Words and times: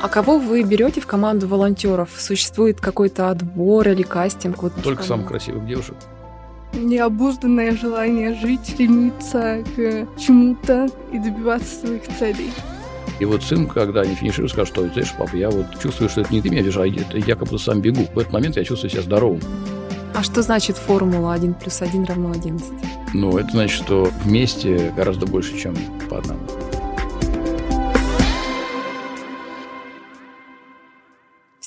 А 0.00 0.08
кого 0.08 0.38
вы 0.38 0.62
берете 0.62 1.00
в 1.00 1.06
команду 1.06 1.48
волонтеров? 1.48 2.10
Существует 2.16 2.80
какой-то 2.80 3.30
отбор 3.30 3.88
или 3.88 4.02
кастинг? 4.02 4.62
Вот 4.62 4.72
Только 4.82 5.02
самых 5.02 5.28
красивых 5.28 5.66
девушек. 5.66 5.96
Необузданное 6.72 7.72
желание 7.76 8.34
жить, 8.34 8.60
стремиться 8.64 9.64
к 9.74 10.06
чему-то 10.18 10.88
и 11.12 11.18
добиваться 11.18 11.86
своих 11.86 12.02
целей. 12.18 12.50
И 13.18 13.24
вот 13.24 13.42
сын, 13.42 13.66
когда 13.66 14.02
они 14.02 14.14
финишируют, 14.14 14.52
скажет, 14.52 14.72
что, 14.72 14.88
знаешь, 14.88 15.12
папа, 15.18 15.34
я 15.34 15.50
вот 15.50 15.66
чувствую, 15.82 16.08
что 16.08 16.20
это 16.20 16.32
не 16.32 16.40
ты 16.40 16.50
меня 16.50 16.62
держишь, 16.62 16.80
а 16.80 16.86
это 16.86 17.18
я 17.18 17.34
как 17.34 17.48
будто 17.48 17.58
сам 17.58 17.80
бегу. 17.80 18.06
В 18.14 18.18
этот 18.18 18.32
момент 18.32 18.56
я 18.56 18.64
чувствую 18.64 18.90
себя 18.90 19.02
здоровым. 19.02 19.40
А 20.14 20.22
что 20.22 20.42
значит 20.42 20.76
формула 20.76 21.32
1 21.34 21.54
плюс 21.54 21.82
1 21.82 22.04
равно 22.04 22.30
11? 22.30 22.68
Ну, 23.14 23.36
это 23.38 23.50
значит, 23.50 23.82
что 23.84 24.08
вместе 24.22 24.92
гораздо 24.96 25.26
больше, 25.26 25.58
чем 25.58 25.76
по 26.08 26.18
одному. 26.18 26.40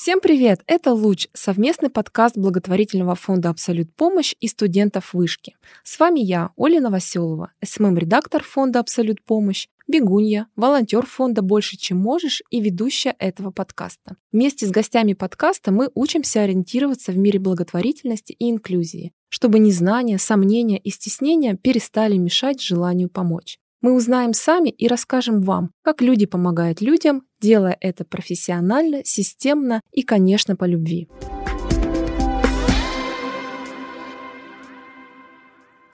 Всем 0.01 0.19
привет! 0.19 0.61
Это 0.65 0.93
«Луч»— 0.93 1.27
совместный 1.33 1.91
подкаст 1.91 2.35
благотворительного 2.35 3.13
фонда 3.13 3.51
«Абсолют 3.51 3.95
помощь» 3.95 4.33
и 4.39 4.47
студентов 4.47 5.13
вышки. 5.13 5.55
С 5.83 5.99
вами 5.99 6.21
я, 6.21 6.49
Оля 6.55 6.81
Новоселова, 6.81 7.51
SMM-редактор 7.63 8.41
фонда 8.41 8.79
«Абсолют 8.79 9.21
помощь», 9.23 9.67
бегунья, 9.87 10.47
волонтер 10.55 11.05
фонда 11.05 11.43
«Больше, 11.43 11.77
чем 11.77 11.99
можешь» 11.99 12.41
и 12.49 12.61
ведущая 12.61 13.15
этого 13.19 13.51
подкаста. 13.51 14.15
Вместе 14.31 14.65
с 14.65 14.71
гостями 14.71 15.13
подкаста 15.13 15.71
мы 15.71 15.91
учимся 15.93 16.41
ориентироваться 16.41 17.11
в 17.11 17.17
мире 17.17 17.37
благотворительности 17.37 18.33
и 18.33 18.49
инклюзии, 18.49 19.13
чтобы 19.29 19.59
незнание, 19.59 20.17
сомнения 20.17 20.79
и 20.79 20.89
стеснения 20.89 21.53
перестали 21.53 22.17
мешать 22.17 22.59
желанию 22.59 23.07
помочь. 23.07 23.59
Мы 23.81 23.93
узнаем 23.93 24.33
сами 24.33 24.69
и 24.69 24.87
расскажем 24.87 25.41
вам, 25.41 25.71
как 25.81 26.03
люди 26.03 26.27
помогают 26.27 26.81
людям, 26.81 27.23
делая 27.41 27.75
это 27.81 28.05
профессионально, 28.05 29.01
системно 29.03 29.81
и, 29.91 30.03
конечно, 30.03 30.55
по 30.55 30.65
любви. 30.65 31.07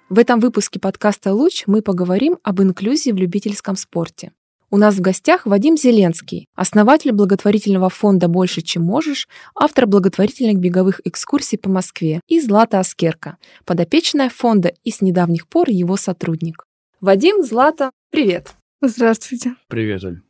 В 0.10 0.20
этом 0.20 0.42
выпуске 0.42 0.82
подкаста 0.82 1.34
«Луч» 1.34 1.64
мы 1.66 1.82
поговорим 1.82 2.38
об 2.44 2.62
инклюзии 2.62 3.12
в 3.12 3.16
любительском 3.16 3.78
спорте. 3.78 4.34
У 4.70 4.76
нас 4.76 4.96
в 4.96 5.00
гостях 5.00 5.46
Вадим 5.46 5.78
Зеленский, 5.78 6.48
основатель 6.56 7.14
благотворительного 7.14 7.90
фонда 7.90 8.28
«Больше, 8.28 8.62
чем 8.62 8.84
можешь», 8.84 9.30
автор 9.56 9.88
благотворительных 9.88 10.60
беговых 10.60 11.00
экскурсий 11.06 11.58
по 11.58 11.70
Москве 11.70 12.20
и 12.28 12.42
Злата 12.42 12.82
Аскерка, 12.82 13.38
подопечная 13.64 14.30
фонда 14.30 14.74
и 14.84 14.92
с 14.92 15.00
недавних 15.00 15.48
пор 15.48 15.70
его 15.70 15.96
сотрудник. 15.96 16.67
Вадим, 17.00 17.44
Злата, 17.44 17.92
привет. 18.10 18.56
Здравствуйте. 18.82 19.54
Привет, 19.68 20.04
Аль. 20.04 20.22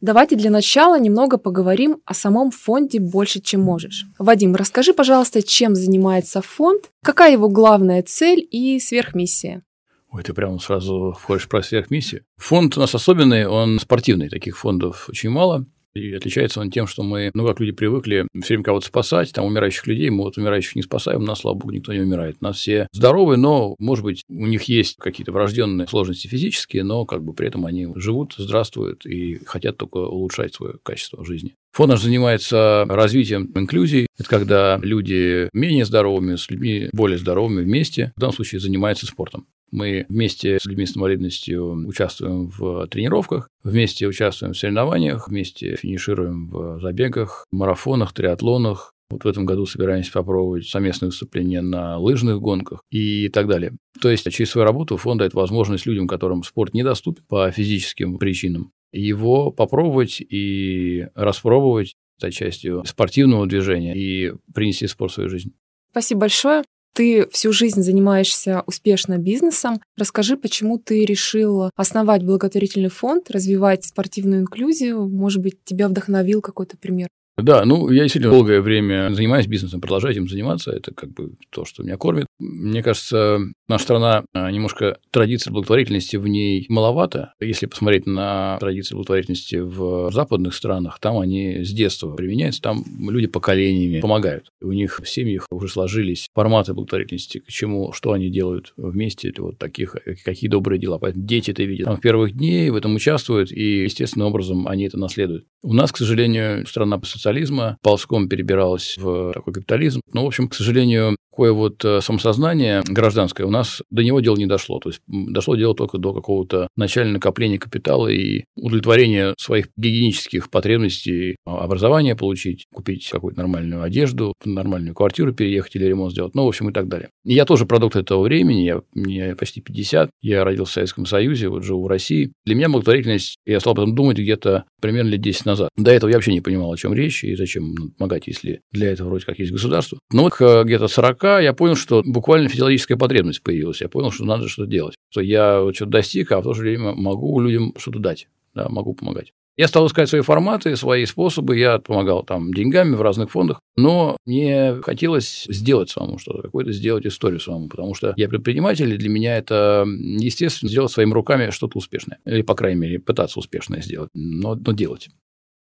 Давайте 0.00 0.36
для 0.36 0.50
начала 0.50 0.96
немного 0.98 1.36
поговорим 1.36 2.00
о 2.04 2.14
самом 2.14 2.52
фонде 2.52 3.00
«Больше, 3.00 3.40
чем 3.40 3.62
можешь». 3.62 4.04
Вадим, 4.20 4.54
расскажи, 4.54 4.94
пожалуйста, 4.94 5.42
чем 5.42 5.74
занимается 5.74 6.40
фонд, 6.40 6.90
какая 7.02 7.32
его 7.32 7.48
главная 7.48 8.04
цель 8.04 8.46
и 8.48 8.78
сверхмиссия? 8.78 9.64
Ой, 10.12 10.22
ты 10.22 10.32
прямо 10.32 10.60
сразу 10.60 11.16
входишь 11.18 11.48
про 11.48 11.60
сверхмиссию. 11.60 12.24
Фонд 12.36 12.76
у 12.76 12.80
нас 12.80 12.94
особенный, 12.94 13.48
он 13.48 13.80
спортивный, 13.80 14.28
таких 14.28 14.56
фондов 14.56 15.08
очень 15.08 15.30
мало. 15.30 15.66
И 15.94 16.12
отличается 16.12 16.60
он 16.60 16.70
тем, 16.70 16.86
что 16.86 17.02
мы, 17.02 17.30
ну, 17.34 17.46
как 17.46 17.60
люди 17.60 17.72
привыкли 17.72 18.26
все 18.42 18.54
время 18.54 18.64
кого-то 18.64 18.86
спасать, 18.86 19.32
там, 19.32 19.44
умирающих 19.44 19.86
людей, 19.86 20.10
мы 20.10 20.24
вот 20.24 20.38
умирающих 20.38 20.76
не 20.76 20.82
спасаем, 20.82 21.22
у 21.22 21.26
нас, 21.26 21.40
слава 21.40 21.56
богу, 21.56 21.72
никто 21.72 21.92
не 21.92 22.00
умирает. 22.00 22.36
У 22.40 22.44
нас 22.44 22.56
все 22.56 22.88
здоровы, 22.92 23.36
но, 23.36 23.74
может 23.78 24.04
быть, 24.04 24.22
у 24.28 24.46
них 24.46 24.62
есть 24.64 24.96
какие-то 24.96 25.32
врожденные 25.32 25.86
сложности 25.88 26.26
физические, 26.28 26.84
но 26.84 27.04
как 27.04 27.22
бы 27.22 27.34
при 27.34 27.48
этом 27.48 27.66
они 27.66 27.88
живут, 27.96 28.34
здравствуют 28.36 29.04
и 29.06 29.40
хотят 29.44 29.76
только 29.76 29.98
улучшать 29.98 30.54
свое 30.54 30.74
качество 30.82 31.24
жизни. 31.24 31.54
Фонд 31.72 31.92
наш 31.92 32.02
занимается 32.02 32.84
развитием 32.88 33.50
инклюзии. 33.54 34.06
Это 34.18 34.28
когда 34.28 34.78
люди 34.82 35.48
менее 35.54 35.86
здоровыми 35.86 36.36
с 36.36 36.50
людьми 36.50 36.90
более 36.92 37.18
здоровыми 37.18 37.62
вместе, 37.62 38.12
в 38.16 38.20
данном 38.20 38.34
случае 38.34 38.60
занимаются 38.60 39.06
спортом. 39.06 39.46
Мы 39.72 40.06
вместе 40.08 40.58
с 40.60 40.66
людьми 40.66 40.86
с 40.86 40.96
инвалидностью 40.96 41.88
участвуем 41.88 42.48
в 42.48 42.86
тренировках, 42.88 43.48
вместе 43.64 44.06
участвуем 44.06 44.52
в 44.52 44.58
соревнованиях, 44.58 45.28
вместе 45.28 45.76
финишируем 45.76 46.48
в 46.48 46.80
забегах, 46.80 47.46
марафонах, 47.50 48.12
триатлонах. 48.12 48.92
Вот 49.10 49.24
в 49.24 49.26
этом 49.28 49.44
году 49.44 49.66
собираемся 49.66 50.12
попробовать 50.12 50.66
совместное 50.66 51.08
выступление 51.08 51.60
на 51.60 51.98
лыжных 51.98 52.40
гонках 52.40 52.82
и 52.90 53.28
так 53.28 53.46
далее. 53.46 53.76
То 54.00 54.10
есть 54.10 54.30
через 54.30 54.50
свою 54.50 54.66
работу 54.66 54.96
фонд 54.96 55.18
дает 55.18 55.34
возможность 55.34 55.86
людям, 55.86 56.06
которым 56.06 56.42
спорт 56.42 56.72
недоступен 56.72 57.24
по 57.28 57.50
физическим 57.50 58.18
причинам, 58.18 58.72
его 58.92 59.50
попробовать 59.50 60.20
и 60.20 61.08
распробовать 61.14 61.94
стать 62.18 62.34
частью 62.34 62.84
спортивного 62.86 63.46
движения 63.46 63.94
и 63.96 64.32
принести 64.54 64.86
спорт 64.86 65.12
в 65.12 65.14
свою 65.14 65.28
жизнь. 65.28 65.52
Спасибо 65.90 66.20
большое. 66.20 66.62
Ты 66.94 67.26
всю 67.30 67.52
жизнь 67.52 67.82
занимаешься 67.82 68.62
успешно 68.66 69.16
бизнесом. 69.16 69.80
Расскажи, 69.96 70.36
почему 70.36 70.78
ты 70.78 71.06
решил 71.06 71.70
основать 71.74 72.22
благотворительный 72.22 72.90
фонд, 72.90 73.30
развивать 73.30 73.84
спортивную 73.84 74.42
инклюзию? 74.42 75.08
Может 75.08 75.40
быть, 75.40 75.64
тебя 75.64 75.88
вдохновил 75.88 76.42
какой-то 76.42 76.76
пример? 76.76 77.08
Да, 77.42 77.64
ну, 77.64 77.90
я 77.90 78.02
действительно 78.02 78.32
долгое 78.32 78.60
время 78.60 79.12
занимаюсь 79.12 79.46
бизнесом, 79.46 79.80
продолжаю 79.80 80.12
этим 80.12 80.28
заниматься. 80.28 80.70
Это 80.70 80.94
как 80.94 81.12
бы 81.12 81.32
то, 81.50 81.64
что 81.64 81.82
меня 81.82 81.96
кормит. 81.96 82.26
Мне 82.38 82.82
кажется, 82.82 83.40
наша 83.68 83.84
страна 83.84 84.24
а, 84.32 84.50
немножко 84.50 84.98
традиции 85.10 85.50
благотворительности 85.50 86.16
в 86.16 86.26
ней 86.26 86.66
маловато. 86.68 87.34
Если 87.40 87.66
посмотреть 87.66 88.06
на 88.06 88.56
традиции 88.58 88.94
благотворительности 88.94 89.56
в 89.56 90.10
западных 90.12 90.54
странах, 90.54 90.98
там 91.00 91.18
они 91.18 91.64
с 91.64 91.72
детства 91.72 92.14
применяются, 92.14 92.62
там 92.62 92.84
люди 93.10 93.26
поколениями 93.26 94.00
помогают. 94.00 94.50
У 94.60 94.72
них 94.72 95.00
в 95.00 95.08
семьях 95.08 95.46
уже 95.50 95.68
сложились 95.68 96.28
форматы 96.34 96.74
благотворительности, 96.74 97.38
к 97.38 97.48
чему, 97.48 97.92
что 97.92 98.12
они 98.12 98.30
делают 98.30 98.72
вместе, 98.76 99.32
вот 99.38 99.58
таких, 99.58 99.96
какие 100.24 100.48
добрые 100.48 100.78
дела. 100.78 100.98
Поэтому 100.98 101.24
дети 101.24 101.50
это 101.50 101.62
видят. 101.62 101.86
Там 101.86 101.96
в 101.96 102.00
первых 102.00 102.32
дней 102.32 102.70
в 102.70 102.76
этом 102.76 102.94
участвуют, 102.94 103.52
и 103.52 103.84
естественным 103.84 104.28
образом 104.28 104.68
они 104.68 104.84
это 104.84 104.98
наследуют. 104.98 105.46
У 105.62 105.74
нас, 105.74 105.92
к 105.92 105.96
сожалению, 105.96 106.66
страна 106.66 106.98
социализма 107.32 107.78
ползком 107.82 108.28
перебиралась 108.28 108.96
в 108.98 109.32
такой 109.32 109.54
капитализм. 109.54 110.00
Но, 110.12 110.24
в 110.24 110.26
общем, 110.26 110.48
к 110.48 110.54
сожалению, 110.54 111.16
такое 111.30 111.52
вот 111.52 111.82
э, 111.84 112.00
самосознание 112.02 112.82
гражданское 112.86 113.44
у 113.44 113.50
нас 113.50 113.82
до 113.90 114.04
него 114.04 114.20
дело 114.20 114.36
не 114.36 114.46
дошло. 114.46 114.78
То 114.80 114.90
есть 114.90 115.00
дошло 115.08 115.56
дело 115.56 115.74
только 115.74 115.96
до 115.96 116.12
какого-то 116.12 116.68
начального 116.76 117.14
накопления 117.14 117.58
капитала 117.58 118.08
и 118.08 118.44
удовлетворения 118.54 119.34
своих 119.38 119.68
гигиенических 119.76 120.50
потребностей, 120.50 121.36
образование 121.46 122.14
получить, 122.14 122.66
купить 122.72 123.08
какую-то 123.08 123.40
нормальную 123.40 123.82
одежду, 123.82 124.34
нормальную 124.44 124.94
квартиру 124.94 125.32
переехать 125.32 125.76
или 125.76 125.86
ремонт 125.86 126.12
сделать, 126.12 126.34
ну, 126.34 126.44
в 126.44 126.48
общем, 126.48 126.68
и 126.68 126.72
так 126.72 126.88
далее. 126.88 127.08
Я 127.24 127.46
тоже 127.46 127.64
продукт 127.64 127.96
этого 127.96 128.22
времени, 128.22 128.62
я, 128.62 128.82
мне 128.92 129.34
почти 129.34 129.62
50, 129.62 130.10
я 130.20 130.44
родился 130.44 130.72
в 130.72 130.74
Советском 130.74 131.06
Союзе, 131.06 131.48
вот 131.48 131.64
живу 131.64 131.84
в 131.84 131.86
России. 131.86 132.32
Для 132.44 132.54
меня 132.54 132.68
благотворительность, 132.68 133.38
я 133.46 133.58
стал 133.60 133.72
об 133.72 133.80
этом 133.80 133.94
думать 133.94 134.18
где-то 134.18 134.64
примерно 134.82 135.10
лет 135.10 135.20
10 135.22 135.46
назад. 135.46 135.70
До 135.76 135.90
этого 135.90 136.10
я 136.10 136.16
вообще 136.16 136.32
не 136.32 136.42
понимал, 136.42 136.70
о 136.70 136.76
чем 136.76 136.92
речь 136.92 137.24
и 137.24 137.34
зачем 137.34 137.92
помогать, 137.96 138.26
если 138.26 138.60
для 138.72 138.90
этого 138.90 139.08
вроде 139.08 139.24
как 139.24 139.38
есть 139.38 139.52
государство. 139.52 139.98
Но 140.12 140.24
вот 140.24 140.34
э, 140.40 140.64
где-то 140.64 140.88
40 140.88 141.22
я 141.42 141.54
понял, 141.54 141.76
что 141.76 142.02
буквально 142.04 142.48
физиологическая 142.48 142.98
потребность 142.98 143.42
появилась. 143.42 143.80
Я 143.80 143.88
понял, 143.88 144.10
что 144.10 144.24
надо 144.24 144.48
что-то 144.48 144.70
делать. 144.70 144.96
Что 145.10 145.22
я 145.22 145.66
что-то 145.72 145.92
достиг, 145.92 146.32
а 146.32 146.40
в 146.40 146.44
то 146.44 146.52
же 146.52 146.62
время 146.62 146.92
могу 146.92 147.40
людям 147.40 147.72
что-то 147.78 148.00
дать. 148.00 148.28
Да, 148.54 148.68
могу 148.68 148.94
помогать. 148.94 149.32
Я 149.56 149.68
стал 149.68 149.86
искать 149.86 150.08
свои 150.08 150.22
форматы, 150.22 150.76
свои 150.76 151.04
способы. 151.04 151.58
Я 151.58 151.78
помогал 151.78 152.22
там 152.22 152.54
деньгами 152.54 152.94
в 152.94 153.02
разных 153.02 153.30
фондах. 153.30 153.60
Но 153.76 154.16
мне 154.24 154.76
хотелось 154.82 155.44
сделать 155.48 155.90
самому 155.90 156.18
что-то, 156.18 156.42
какую-то 156.42 156.72
сделать 156.72 157.06
историю 157.06 157.38
самому. 157.38 157.68
Потому 157.68 157.94
что 157.94 158.14
я 158.16 158.28
предприниматель, 158.28 158.92
и 158.92 158.96
для 158.96 159.10
меня 159.10 159.36
это, 159.36 159.84
естественно, 159.86 160.70
сделать 160.70 160.90
своими 160.90 161.12
руками 161.12 161.50
что-то 161.50 161.78
успешное. 161.78 162.18
Или, 162.24 162.42
по 162.42 162.54
крайней 162.54 162.80
мере, 162.80 162.98
пытаться 162.98 163.38
успешное 163.38 163.82
сделать. 163.82 164.10
Но, 164.14 164.54
но 164.54 164.72
делать. 164.72 165.10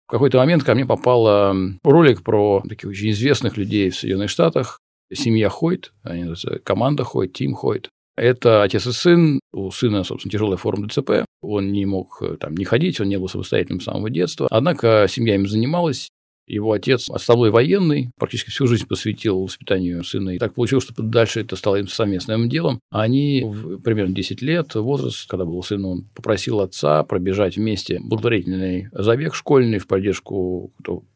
В 0.07 0.13
какой-то 0.13 0.39
момент 0.39 0.63
ко 0.65 0.75
мне 0.75 0.87
попал 0.87 1.55
ролик 1.85 2.23
про 2.23 2.63
таких 2.69 2.91
очень 2.91 3.11
известных 3.11 3.57
людей 3.57 3.91
в 3.91 3.97
Соединенных 3.97 4.31
Штатах. 4.31 4.81
Семья 5.13 5.49
Хойт, 5.49 5.93
они 6.05 6.33
команда 6.63 7.03
Хойт, 7.03 7.33
Тим 7.33 7.55
Хойт. 7.55 7.89
Это 8.21 8.63
отец 8.63 8.87
и 8.87 8.93
сын. 8.93 9.41
У 9.51 9.71
сына, 9.71 10.05
собственно, 10.05 10.31
тяжелая 10.31 10.59
форма 10.59 10.87
ДЦП. 10.87 11.25
Он 11.41 11.73
не 11.73 11.87
мог 11.87 12.19
э, 12.21 12.37
там 12.39 12.55
не 12.55 12.67
ходить, 12.67 13.01
он 13.01 13.09
не 13.09 13.19
был 13.19 13.29
самостоятельным 13.29 13.81
с 13.81 13.85
самого 13.85 14.11
детства. 14.11 14.47
Однако 14.51 15.07
семья 15.09 15.37
им 15.37 15.49
занималась. 15.49 16.11
Его 16.47 16.73
отец 16.73 17.09
отставной 17.09 17.51
военный, 17.51 18.11
практически 18.19 18.51
всю 18.51 18.67
жизнь 18.67 18.87
посвятил 18.87 19.41
воспитанию 19.41 20.05
сына. 20.05 20.31
И 20.31 20.39
так 20.39 20.53
получилось, 20.53 20.85
что 20.85 21.03
дальше 21.03 21.41
это 21.41 21.57
стало 21.57 21.77
им 21.77 21.89
совместным 21.89 22.51
делом. 22.51 22.81
Они 22.91 23.43
в 23.43 23.79
примерно 23.79 24.15
10 24.15 24.43
лет, 24.43 24.75
возраст, 24.75 25.27
когда 25.27 25.47
был 25.47 25.63
сын, 25.63 25.83
он 25.85 26.09
попросил 26.15 26.61
отца 26.61 27.05
пробежать 27.05 27.57
вместе 27.57 28.01
благотворительный 28.03 28.89
забег 28.93 29.35
школьный 29.35 29.79
в 29.79 29.87
поддержку 29.87 30.75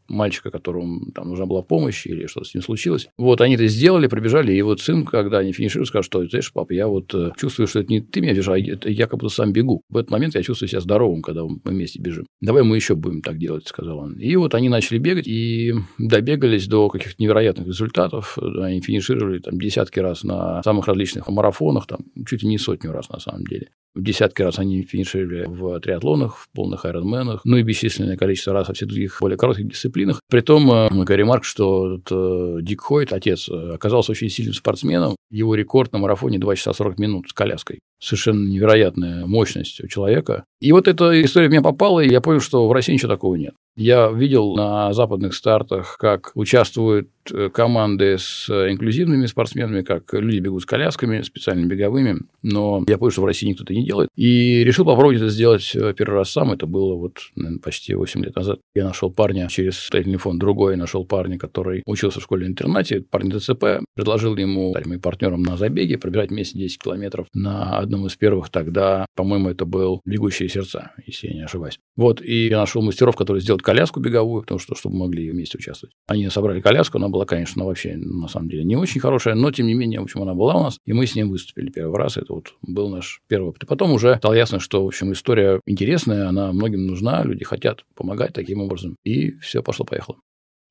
мальчика, 0.08 0.50
которому 0.50 1.10
там 1.12 1.28
нужна 1.28 1.46
была 1.46 1.62
помощь 1.62 2.06
или 2.06 2.26
что-то 2.26 2.48
с 2.48 2.54
ним 2.54 2.62
случилось. 2.62 3.08
Вот, 3.16 3.40
они 3.40 3.54
это 3.54 3.66
сделали, 3.66 4.06
пробежали, 4.06 4.52
и 4.52 4.62
вот 4.62 4.80
сын, 4.80 5.04
когда 5.04 5.38
они 5.38 5.52
финишируют, 5.52 5.88
скажет, 5.88 6.06
что, 6.06 6.26
знаешь, 6.26 6.52
папа, 6.52 6.72
я 6.72 6.88
вот 6.88 7.14
э, 7.14 7.30
чувствую, 7.36 7.66
что 7.66 7.80
это 7.80 7.92
не 7.92 8.00
ты 8.00 8.20
меня 8.20 8.32
бежишь, 8.32 8.48
а 8.48 8.56
я 8.56 9.06
как 9.06 9.20
будто 9.20 9.34
сам 9.34 9.52
бегу. 9.52 9.82
В 9.88 9.96
этот 9.96 10.10
момент 10.10 10.34
я 10.34 10.42
чувствую 10.42 10.68
себя 10.68 10.80
здоровым, 10.80 11.22
когда 11.22 11.44
мы 11.44 11.60
вместе 11.64 12.00
бежим. 12.00 12.26
Давай 12.40 12.62
мы 12.62 12.76
еще 12.76 12.94
будем 12.94 13.22
так 13.22 13.38
делать, 13.38 13.66
сказал 13.66 13.98
он. 13.98 14.14
И 14.18 14.36
вот 14.36 14.54
они 14.54 14.68
начали 14.68 14.98
бегать 14.98 15.26
и 15.26 15.74
добегались 15.98 16.66
до 16.66 16.88
каких-то 16.88 17.22
невероятных 17.22 17.66
результатов. 17.66 18.38
Они 18.38 18.80
финишировали 18.80 19.38
там 19.38 19.58
десятки 19.58 19.98
раз 20.00 20.24
на 20.24 20.62
самых 20.62 20.86
различных 20.86 21.28
марафонах, 21.28 21.86
там 21.86 22.00
чуть 22.26 22.42
ли 22.42 22.48
не 22.48 22.58
сотню 22.58 22.92
раз 22.92 23.08
на 23.08 23.18
самом 23.20 23.44
деле. 23.44 23.68
В 23.94 24.02
десятки 24.02 24.42
раз 24.42 24.58
они 24.58 24.82
финишировали 24.82 25.44
в 25.46 25.78
триатлонах, 25.80 26.36
в 26.36 26.48
полных 26.50 26.84
айронменах, 26.84 27.42
ну 27.44 27.56
и 27.56 27.62
бесчисленное 27.62 28.16
количество 28.16 28.52
раз 28.52 28.66
во 28.66 28.74
всех 28.74 28.88
других 28.88 29.18
более 29.20 29.38
коротких 29.38 29.68
дисциплинах. 29.68 29.94
Притом, 30.29 30.70
э, 30.70 30.88
говоря 30.91 31.17
ремарк, 31.17 31.44
что 31.44 32.00
э, 32.11 32.58
Дик 32.61 32.82
Хойт, 32.82 33.12
отец, 33.12 33.49
э, 33.49 33.75
оказался 33.75 34.12
очень 34.12 34.29
сильным 34.29 34.55
спортсменом. 34.55 35.17
Его 35.31 35.55
рекорд 35.55 35.93
на 35.93 35.99
марафоне 35.99 36.38
2 36.38 36.56
часа 36.56 36.73
40 36.73 36.99
минут 36.99 37.29
с 37.29 37.32
коляской. 37.32 37.81
Совершенно 38.00 38.46
невероятная 38.46 39.26
мощность 39.26 39.82
у 39.82 39.88
человека. 39.88 40.44
И 40.61 40.73
вот 40.73 40.88
эта 40.88 41.23
история 41.23 41.49
в 41.49 41.50
меня 41.50 41.62
попала, 41.62 42.00
и 42.00 42.11
я 42.11 42.20
понял, 42.20 42.41
что 42.41 42.69
в 42.69 42.73
России 42.73 42.93
ничего 42.93 43.12
такого 43.12 43.37
нет. 43.37 43.55
Я 43.76 44.10
видел 44.10 44.54
на 44.54 44.92
западных 44.92 45.34
стартах, 45.34 45.96
как 45.98 46.30
участвуют 46.34 47.08
э, 47.32 47.50
команды 47.50 48.16
с 48.18 48.48
инклюзивными 48.48 49.26
спортсменами, 49.26 49.82
как 49.82 50.12
люди 50.14 50.38
бегут 50.38 50.62
с 50.62 50.66
колясками 50.66 51.22
специальными 51.22 51.68
беговыми, 51.68 52.20
но 52.42 52.84
я 52.86 52.98
понял, 52.98 53.10
что 53.10 53.22
в 53.22 53.26
России 53.26 53.48
никто 53.48 53.64
это 53.64 53.74
не 53.74 53.84
делает. 53.84 54.10
И 54.16 54.62
решил 54.62 54.84
попробовать 54.84 55.16
это 55.16 55.28
сделать 55.28 55.74
э, 55.74 55.92
первый 55.96 56.18
раз 56.18 56.30
сам. 56.30 56.52
Это 56.52 56.66
было 56.66 56.94
вот 56.94 57.18
наверное, 57.34 57.60
почти 57.60 57.94
8 57.94 58.24
лет 58.24 58.36
назад. 58.36 58.60
Я 58.74 58.84
нашел 58.84 59.10
парня 59.10 59.48
через 59.48 59.90
фонд 60.18 60.38
другой, 60.38 60.76
нашел 60.76 61.04
парня, 61.04 61.38
который 61.38 61.82
учился 61.86 62.20
в 62.20 62.22
школе-интернате, 62.22 63.00
парень 63.00 63.30
ДЦП, 63.30 63.84
предложил 63.94 64.36
ему, 64.36 64.70
стать 64.70 64.86
моим 64.86 65.00
партнером 65.00 65.42
на 65.42 65.56
забеге, 65.56 65.98
пробежать 65.98 66.30
вместе 66.30 66.58
10 66.58 66.82
километров 66.82 67.26
на 67.34 67.78
одном 67.78 68.06
из 68.06 68.14
первых 68.14 68.50
тогда, 68.50 69.06
по-моему, 69.16 69.50
это 69.50 69.64
был 69.64 70.00
«Бегущие 70.04 70.48
сердца», 70.48 70.92
если 71.06 71.28
я 71.28 71.34
не 71.34 71.44
ошибаюсь. 71.44 71.78
Вот, 71.96 72.20
и 72.20 72.48
я 72.48 72.58
нашел 72.58 72.82
мастеров, 72.82 73.16
которые 73.16 73.40
сделают 73.40 73.63
коляску 73.64 74.00
беговую, 74.00 74.43
потому 74.43 74.58
что, 74.58 74.75
чтобы 74.75 74.96
могли 74.96 75.31
вместе 75.31 75.58
участвовать. 75.58 75.94
Они 76.06 76.28
собрали 76.28 76.61
коляску, 76.61 76.99
она 76.99 77.08
была, 77.08 77.25
конечно, 77.25 77.64
вообще, 77.64 77.96
на 77.96 78.28
самом 78.28 78.49
деле, 78.49 78.64
не 78.64 78.76
очень 78.76 79.00
хорошая, 79.00 79.34
но, 79.34 79.50
тем 79.50 79.66
не 79.66 79.75
менее, 79.75 80.00
в 80.00 80.05
общем, 80.05 80.22
она 80.22 80.34
была 80.34 80.55
у 80.55 80.62
нас, 80.64 80.78
и 80.84 80.93
мы 80.93 81.06
с 81.06 81.14
ним 81.14 81.31
выступили 81.31 81.70
первый 81.70 81.99
раз. 81.99 82.16
Это 82.16 82.32
вот 82.32 82.55
был 82.62 82.88
наш 82.88 83.20
первый 83.28 83.49
опыт. 83.49 83.64
И 83.64 83.66
потом 83.66 83.93
уже 83.93 84.16
стало 84.16 84.34
ясно, 84.34 84.61
что, 84.61 84.84
в 84.84 84.87
общем, 84.87 85.12
история 85.12 85.61
интересная, 85.66 86.28
она 86.28 86.52
многим 86.52 86.87
нужна, 86.87 87.25
люди 87.25 87.44
хотят 87.44 87.84
помогать 87.94 88.32
таким 88.32 88.61
образом, 88.61 88.96
и 89.05 89.32
все 89.38 89.62
пошло-поехало. 89.62 90.19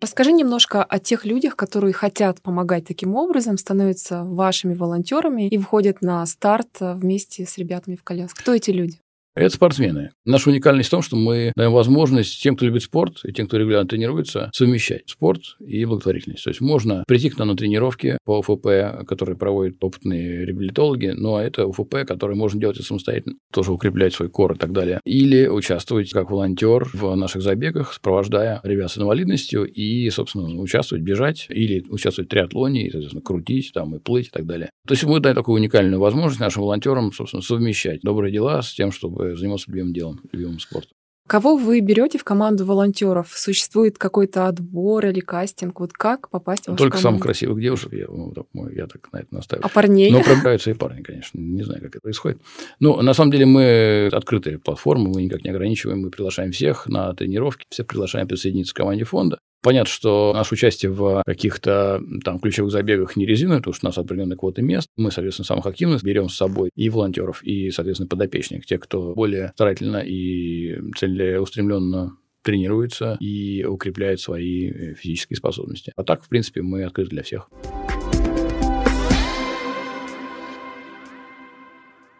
Расскажи 0.01 0.33
немножко 0.33 0.83
о 0.83 0.99
тех 0.99 1.23
людях, 1.23 1.55
которые 1.55 1.93
хотят 1.93 2.41
помогать 2.41 2.85
таким 2.85 3.15
образом, 3.15 3.57
становятся 3.57 4.25
вашими 4.25 4.73
волонтерами 4.73 5.47
и 5.47 5.57
выходят 5.57 6.01
на 6.01 6.25
старт 6.25 6.79
вместе 6.81 7.45
с 7.45 7.57
ребятами 7.57 7.95
в 7.95 8.03
коляске. 8.03 8.41
Кто 8.41 8.53
эти 8.53 8.71
люди? 8.71 8.99
Это 9.35 9.49
спортсмены. 9.49 10.11
Наша 10.25 10.51
уникальность 10.51 10.89
в 10.89 10.91
том, 10.91 11.01
что 11.01 11.15
мы 11.15 11.53
даем 11.55 11.71
возможность 11.71 12.39
тем, 12.41 12.55
кто 12.55 12.65
любит 12.67 12.83
спорт, 12.83 13.21
и 13.25 13.33
тем, 13.33 13.47
кто 13.47 13.57
регулярно 13.57 13.87
тренируется, 13.87 14.51
совмещать 14.53 15.09
спорт 15.09 15.41
и 15.59 15.83
благотворительность. 15.85 16.43
То 16.43 16.51
есть 16.51 16.61
можно 16.61 17.03
прийти 17.07 17.31
к 17.31 17.37
нам 17.39 17.47
на 17.47 17.55
тренировки 17.55 18.19
по 18.25 18.39
УФП, 18.39 19.07
которые 19.07 19.35
проводят 19.35 19.83
опытные 19.83 20.45
реабилитологи, 20.45 21.13
но 21.15 21.41
это 21.41 21.65
УФП, 21.65 22.05
который 22.07 22.35
можно 22.35 22.59
делать 22.59 22.79
и 22.79 22.83
самостоятельно, 22.83 23.37
тоже 23.51 23.71
укреплять 23.71 24.13
свой 24.13 24.29
кор 24.29 24.53
и 24.53 24.57
так 24.57 24.71
далее. 24.71 24.99
Или 25.03 25.47
участвовать 25.47 26.11
как 26.11 26.29
волонтер 26.29 26.87
в 26.93 27.15
наших 27.15 27.41
забегах, 27.41 27.93
сопровождая 27.93 28.61
ребят 28.63 28.91
с 28.91 28.99
инвалидностью 28.99 29.65
и, 29.65 30.07
собственно, 30.11 30.61
участвовать, 30.61 31.03
бежать 31.03 31.47
или 31.49 31.83
участвовать 31.89 32.29
в 32.29 32.31
триатлоне, 32.31 32.85
и, 32.85 32.91
соответственно, 32.91 33.23
крутить 33.23 33.71
там 33.73 33.95
и 33.95 33.99
плыть 33.99 34.27
и 34.27 34.31
так 34.31 34.45
далее. 34.45 34.69
То 34.87 34.93
есть 34.93 35.03
мы 35.05 35.19
даем 35.19 35.35
такую 35.35 35.55
уникальную 35.55 35.99
возможность 35.99 36.39
нашим 36.39 36.61
волонтерам, 36.61 37.11
собственно, 37.11 37.41
совмещать 37.41 38.01
добрые 38.01 38.31
дела 38.31 38.61
с 38.61 38.73
тем, 38.73 38.91
чтобы 38.91 39.22
занимался 39.35 39.69
любимым 39.69 39.93
делом, 39.93 40.21
любимым 40.31 40.59
спортом. 40.59 40.91
Кого 41.25 41.55
вы 41.55 41.79
берете 41.79 42.17
в 42.17 42.25
команду 42.25 42.65
волонтеров? 42.65 43.31
Существует 43.33 43.97
какой-то 43.97 44.47
отбор 44.47 45.05
или 45.05 45.21
кастинг? 45.21 45.79
Вот 45.79 45.93
как 45.93 46.29
попасть 46.29 46.65
в 46.65 46.67
вашу 46.67 46.77
Только 46.77 46.97
команду? 46.97 47.07
самых 47.07 47.21
красивых 47.23 47.61
девушек, 47.61 47.93
я, 47.93 48.07
ну, 48.09 48.33
так, 48.33 48.45
я 48.75 48.87
так 48.87 49.11
на 49.13 49.19
это 49.19 49.33
настаиваю. 49.33 49.65
А 49.65 49.69
парней? 49.69 50.11
Но 50.11 50.21
пробираются 50.21 50.69
и 50.71 50.73
парни, 50.73 51.01
конечно. 51.01 51.39
Не 51.39 51.63
знаю, 51.63 51.79
как 51.79 51.91
это 51.91 52.01
происходит. 52.01 52.41
Но 52.81 53.01
на 53.01 53.13
самом 53.13 53.31
деле 53.31 53.45
мы 53.45 54.09
открытая 54.11 54.59
платформа, 54.59 55.09
мы 55.09 55.23
никак 55.23 55.45
не 55.45 55.51
ограничиваем, 55.51 56.01
мы 56.01 56.09
приглашаем 56.11 56.51
всех 56.51 56.87
на 56.87 57.13
тренировки, 57.13 57.65
всех 57.69 57.87
приглашаем 57.87 58.27
присоединиться 58.27 58.73
к 58.73 58.77
команде 58.77 59.05
фонда. 59.05 59.39
Понятно, 59.63 59.89
что 59.89 60.33
наше 60.33 60.55
участие 60.55 60.91
в 60.91 61.23
каких-то 61.25 62.01
там 62.25 62.39
ключевых 62.39 62.69
забегах 62.69 63.15
не 63.15 63.25
резиновое, 63.25 63.59
потому 63.59 63.73
что 63.73 63.85
у 63.85 63.89
нас 63.89 63.97
определенные 63.97 64.37
квоты 64.37 64.61
мест. 64.61 64.89
Мы, 64.97 65.09
соответственно, 65.09 65.45
самых 65.45 65.65
активных 65.65 66.03
берем 66.03 66.27
с 66.27 66.35
собой 66.35 66.69
и 66.75 66.89
волонтеров, 66.89 67.41
и, 67.43 67.71
соответственно, 67.71 68.09
подопечных, 68.09 68.65
те, 68.65 68.77
кто 68.77 69.13
более 69.13 69.51
старательно 69.53 70.03
и 70.05 70.77
целеустремленно 70.97 72.17
тренируется 72.43 73.15
и 73.21 73.63
укрепляет 73.63 74.19
свои 74.19 74.93
физические 74.95 75.37
способности. 75.37 75.93
А 75.95 76.03
так, 76.03 76.21
в 76.21 76.27
принципе, 76.27 76.61
мы 76.61 76.83
открыты 76.83 77.11
для 77.11 77.23
всех. 77.23 77.49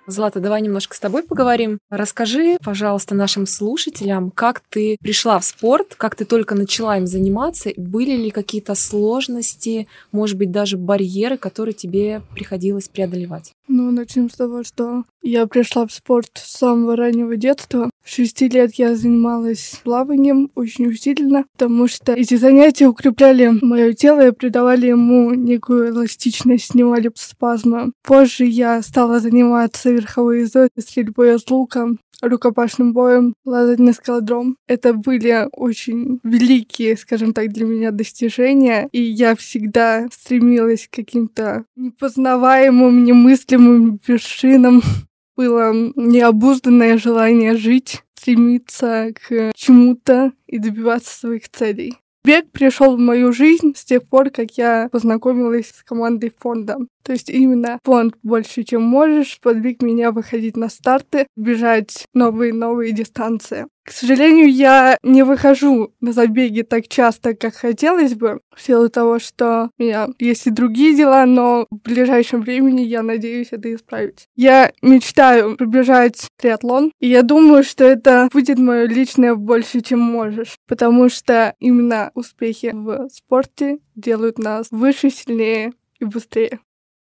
Злата, 0.06 0.42
давай 0.42 0.62
немножко 0.62 0.96
с 0.96 1.00
тобой 1.00 1.24
поговорим. 1.24 1.80
Расскажи, 1.90 2.58
пожалуйста, 2.64 3.16
нашим 3.16 3.48
слушателям, 3.48 4.32
как 4.32 4.62
ты 4.70 4.98
пришла 5.02 5.40
в 5.40 5.46
спорт, 5.46 5.96
как 5.96 6.16
ты 6.16 6.26
только 6.26 6.56
начала 6.56 6.98
им 6.98 7.08
заниматься, 7.08 7.72
были 7.78 8.16
ли 8.16 8.30
какие-то 8.30 8.76
сложности, 8.76 9.88
может 10.12 10.38
быть, 10.38 10.52
даже 10.52 10.78
барьеры, 10.78 11.38
которые 11.38 11.74
тебе 11.74 12.22
приходилось 12.34 12.90
преодолевать? 12.90 13.54
Ну, 13.69 13.92
начнем 13.92 14.30
с 14.30 14.36
того, 14.36 14.63
что 14.63 15.06
я 15.21 15.48
пришла 15.48 15.88
в 15.88 15.94
спорт 15.94 16.31
с 16.36 16.57
самого 16.57 16.98
раннего 16.98 17.38
детства. 17.38 17.89
В 18.04 18.10
шести 18.10 18.50
лет 18.50 18.74
я 18.75 18.95
занималась 18.95 19.80
плаванием 19.83 20.51
очень 20.54 20.88
усиленно, 20.88 21.45
потому 21.54 21.88
что 21.88 22.12
эти 22.12 22.36
занятия 22.36 22.88
укрепляли 22.88 23.54
мое 23.62 23.94
тело 23.94 24.27
и 24.27 24.31
придавали 24.31 24.88
ему 24.88 25.33
некую 25.33 25.89
эластичность, 25.89 26.71
снимали 26.71 27.10
спазмы. 27.15 27.94
Позже 28.04 28.45
я 28.45 28.81
стала 28.81 29.21
заниматься 29.21 29.92
верховой 29.92 30.42
ездой, 30.42 30.68
стрельбой 30.77 31.36
из 31.36 31.50
лука, 31.50 31.88
рукопашным 32.21 32.94
боем, 32.94 33.33
лазать 33.45 33.80
на 33.80 33.94
скалодром. 33.94 34.57
Это 34.68 34.94
были 34.94 35.48
очень 35.51 36.19
великие, 36.24 36.98
скажем 36.98 37.33
так, 37.33 37.51
для 37.51 37.65
меня 37.65 37.92
достижения, 37.92 38.88
и 38.92 39.01
я 39.01 39.36
всегда 39.36 40.07
стремилась 40.12 40.88
к 40.88 40.95
каким-то 40.95 41.65
непознаваемым, 41.75 43.04
немыслимым 43.04 44.00
вершинам. 44.06 44.81
Было 45.36 45.74
необузданное 45.95 47.00
желание 47.00 47.57
жить, 47.57 48.04
стремиться 48.13 49.14
к 49.16 49.52
чему-то 49.56 50.31
и 50.45 50.59
добиваться 50.59 51.19
своих 51.19 51.49
целей. 51.49 51.95
Бег 52.26 52.52
пришел 52.52 52.95
в 52.95 52.99
мою 52.99 53.33
жизнь 53.33 53.73
с 53.76 53.83
тех 53.83 54.07
пор, 54.07 54.30
как 54.30 54.52
я 54.52 54.88
познакомилась 54.90 55.69
с 55.69 55.83
командой 55.83 56.31
фонда. 56.38 56.78
То 57.04 57.12
есть 57.12 57.30
именно 57.30 57.80
фонд 57.83 58.16
«Больше, 58.24 58.64
чем 58.64 58.83
можешь» 58.83 59.40
подвиг 59.42 59.81
меня 59.81 60.12
выходить 60.12 60.57
на 60.57 60.69
старты, 60.69 61.28
бежать 61.36 62.06
новые-новые 62.14 62.92
дистанции. 62.92 63.68
К 63.86 63.92
сожалению, 63.92 64.50
я 64.50 64.98
не 65.04 65.24
выхожу 65.24 65.94
на 66.00 66.14
забеги 66.14 66.62
так 66.62 66.88
часто, 66.88 67.36
как 67.36 67.54
хотелось 67.54 68.14
бы, 68.14 68.40
в 68.56 68.62
силу 68.62 68.90
того, 68.90 69.19
что 69.19 69.69
у 69.78 69.83
меня 69.83 70.07
есть 70.19 70.48
и 70.48 70.52
другие 70.52 70.95
дела, 70.95 71.26
но 71.26 71.68
в 71.69 71.81
ближайшем 71.81 72.42
времени 72.42 72.81
я 72.81 73.04
надеюсь 73.04 73.50
это 73.52 73.74
исправить. 73.76 74.28
Я 74.38 74.72
мечтаю 74.81 75.57
пробежать 75.57 76.28
триатлон, 76.40 76.94
и 77.02 77.10
я 77.10 77.24
думаю, 77.24 77.64
что 77.64 77.83
это 77.83 78.30
будет 78.31 78.57
мое 78.57 78.86
личное 78.86 79.36
больше, 79.36 79.81
чем 79.81 80.00
можешь, 80.00 80.56
потому 80.66 81.10
что 81.10 81.54
именно 81.60 82.12
успехи 82.14 82.72
в 82.74 83.10
спорте 83.10 83.80
делают 83.95 84.40
нас 84.40 84.68
выше, 84.72 85.10
сильнее 85.10 85.74
и 86.00 86.06
быстрее. 86.06 86.60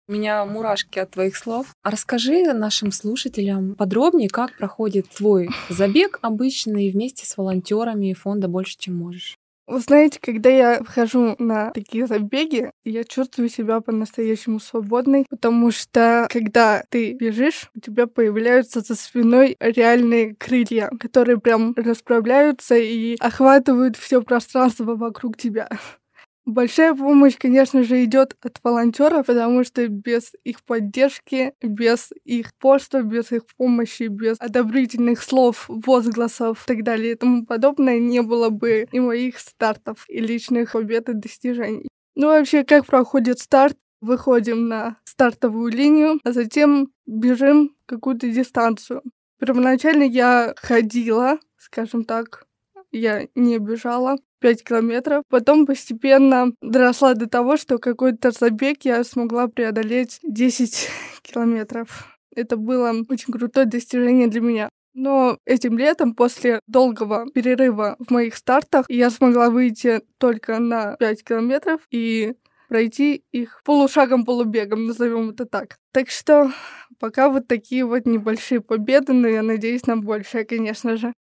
У 0.07 0.13
меня 0.13 0.45
мурашки 0.45 0.99
от 0.99 1.13
твоих 1.13 1.35
слов. 1.37 1.69
А 1.83 1.91
расскажи 1.91 2.53
нашим 2.53 2.93
слушателям 2.93 3.75
подробнее, 3.75 4.29
как 4.29 4.57
проходит 4.59 5.09
твой 5.09 5.49
забег 5.71 6.19
обычный 6.21 6.91
вместе 6.91 7.25
с 7.25 7.37
волонтерами 7.37 8.13
фонда 8.13 8.49
«Больше, 8.49 8.77
чем 8.79 8.97
можешь». 8.97 9.39
Вы 9.67 9.81
знаете, 9.81 10.19
когда 10.21 10.51
я 10.51 10.83
вхожу 10.83 11.37
на 11.39 11.71
такие 11.71 12.07
забеги, 12.07 12.71
я 12.85 13.03
чувствую 13.03 13.49
себя 13.49 13.81
по-настоящему 13.81 14.61
свободной, 14.61 15.25
потому 15.31 15.71
что 15.71 16.27
когда 16.31 16.85
ты 16.91 17.15
бежишь, 17.15 17.71
у 17.75 17.81
тебя 17.81 18.07
появляются 18.07 18.83
за 18.83 18.95
спиной 18.95 19.57
реальные 19.59 20.35
крылья, 20.35 20.91
которые 21.01 21.41
прям 21.41 21.73
расправляются 21.77 22.77
и 22.77 23.17
охватывают 23.21 23.97
все 23.97 24.21
пространство 24.21 24.97
вокруг 24.97 25.39
тебя. 25.39 25.71
Большая 26.47 26.95
помощь, 26.95 27.37
конечно 27.39 27.83
же, 27.85 28.05
идет 28.05 28.37
от 28.43 28.59
волонтеров, 28.63 29.27
потому 29.27 29.65
что 29.65 29.89
без 29.89 30.33
их 30.45 30.63
поддержки, 30.63 31.55
без 31.63 32.11
их 32.25 32.55
поста, 32.59 33.01
без 33.03 33.33
их 33.33 33.43
помощи, 33.57 34.05
без 34.05 34.37
одобрительных 34.41 35.23
слов, 35.23 35.65
возгласов 35.69 36.63
и 36.65 36.67
так 36.67 36.83
далее 36.85 37.13
и 37.13 37.15
тому 37.15 37.47
подобное 37.47 37.99
не 37.99 38.21
было 38.21 38.51
бы 38.51 38.87
и 38.93 39.01
моих 39.01 39.39
стартов, 39.39 40.05
и 40.09 40.21
личных 40.21 40.73
побед 40.73 41.09
и 41.09 41.15
достижений. 41.15 41.89
Ну, 42.15 42.27
вообще, 42.27 42.63
как 42.63 42.85
проходит 42.87 43.39
старт? 43.39 43.77
Выходим 44.03 44.69
на 44.69 44.99
стартовую 45.05 45.73
линию, 45.73 46.21
а 46.25 46.33
затем 46.33 46.89
бежим 47.07 47.75
какую-то 47.87 48.29
дистанцию. 48.29 49.03
Первоначально 49.41 50.03
я 50.03 50.53
ходила, 50.59 51.39
скажем 51.57 52.05
так, 52.05 52.45
я 52.95 53.27
не 53.35 53.59
бежала. 53.59 54.17
5 54.41 54.63
километров. 54.63 55.23
Потом 55.31 55.65
постепенно 55.65 56.53
доросла 56.61 57.15
до 57.15 57.27
того, 57.27 57.57
что 57.57 57.79
какой-то 57.79 58.31
забег 58.31 58.81
я 58.83 59.03
смогла 59.03 59.49
преодолеть 59.49 60.19
10 60.23 60.91
километров. 61.23 62.19
Это 62.37 62.59
было 62.59 62.93
очень 63.09 63.33
крутое 63.33 63.65
достижение 63.65 64.27
для 64.27 64.43
меня. 64.43 64.69
Но 64.93 65.39
этим 65.47 65.79
летом, 65.79 66.15
после 66.15 66.61
долгого 66.67 67.27
перерыва 67.33 67.97
в 67.99 68.11
моих 68.11 68.37
стартах, 68.37 68.85
я 68.89 69.09
смогла 69.11 69.49
выйти 69.49 70.03
только 70.19 70.59
на 70.59 70.97
5 70.97 71.25
километров 71.25 71.81
и 71.91 72.35
пройти 72.69 73.25
их 73.33 73.63
полушагом-полубегом, 73.65 74.87
назовем 74.87 75.31
это 75.31 75.47
так. 75.47 75.77
Так 75.93 76.11
что 76.11 76.53
пока 77.01 77.29
вот 77.29 77.49
такие 77.49 77.85
вот 77.85 78.07
небольшие 78.07 78.61
победы, 78.61 79.15
но 79.15 79.27
я 79.27 79.43
надеюсь 79.43 79.87
на 79.87 79.97
большее, 79.97 80.45
конечно 80.45 80.97
же. 80.97 81.13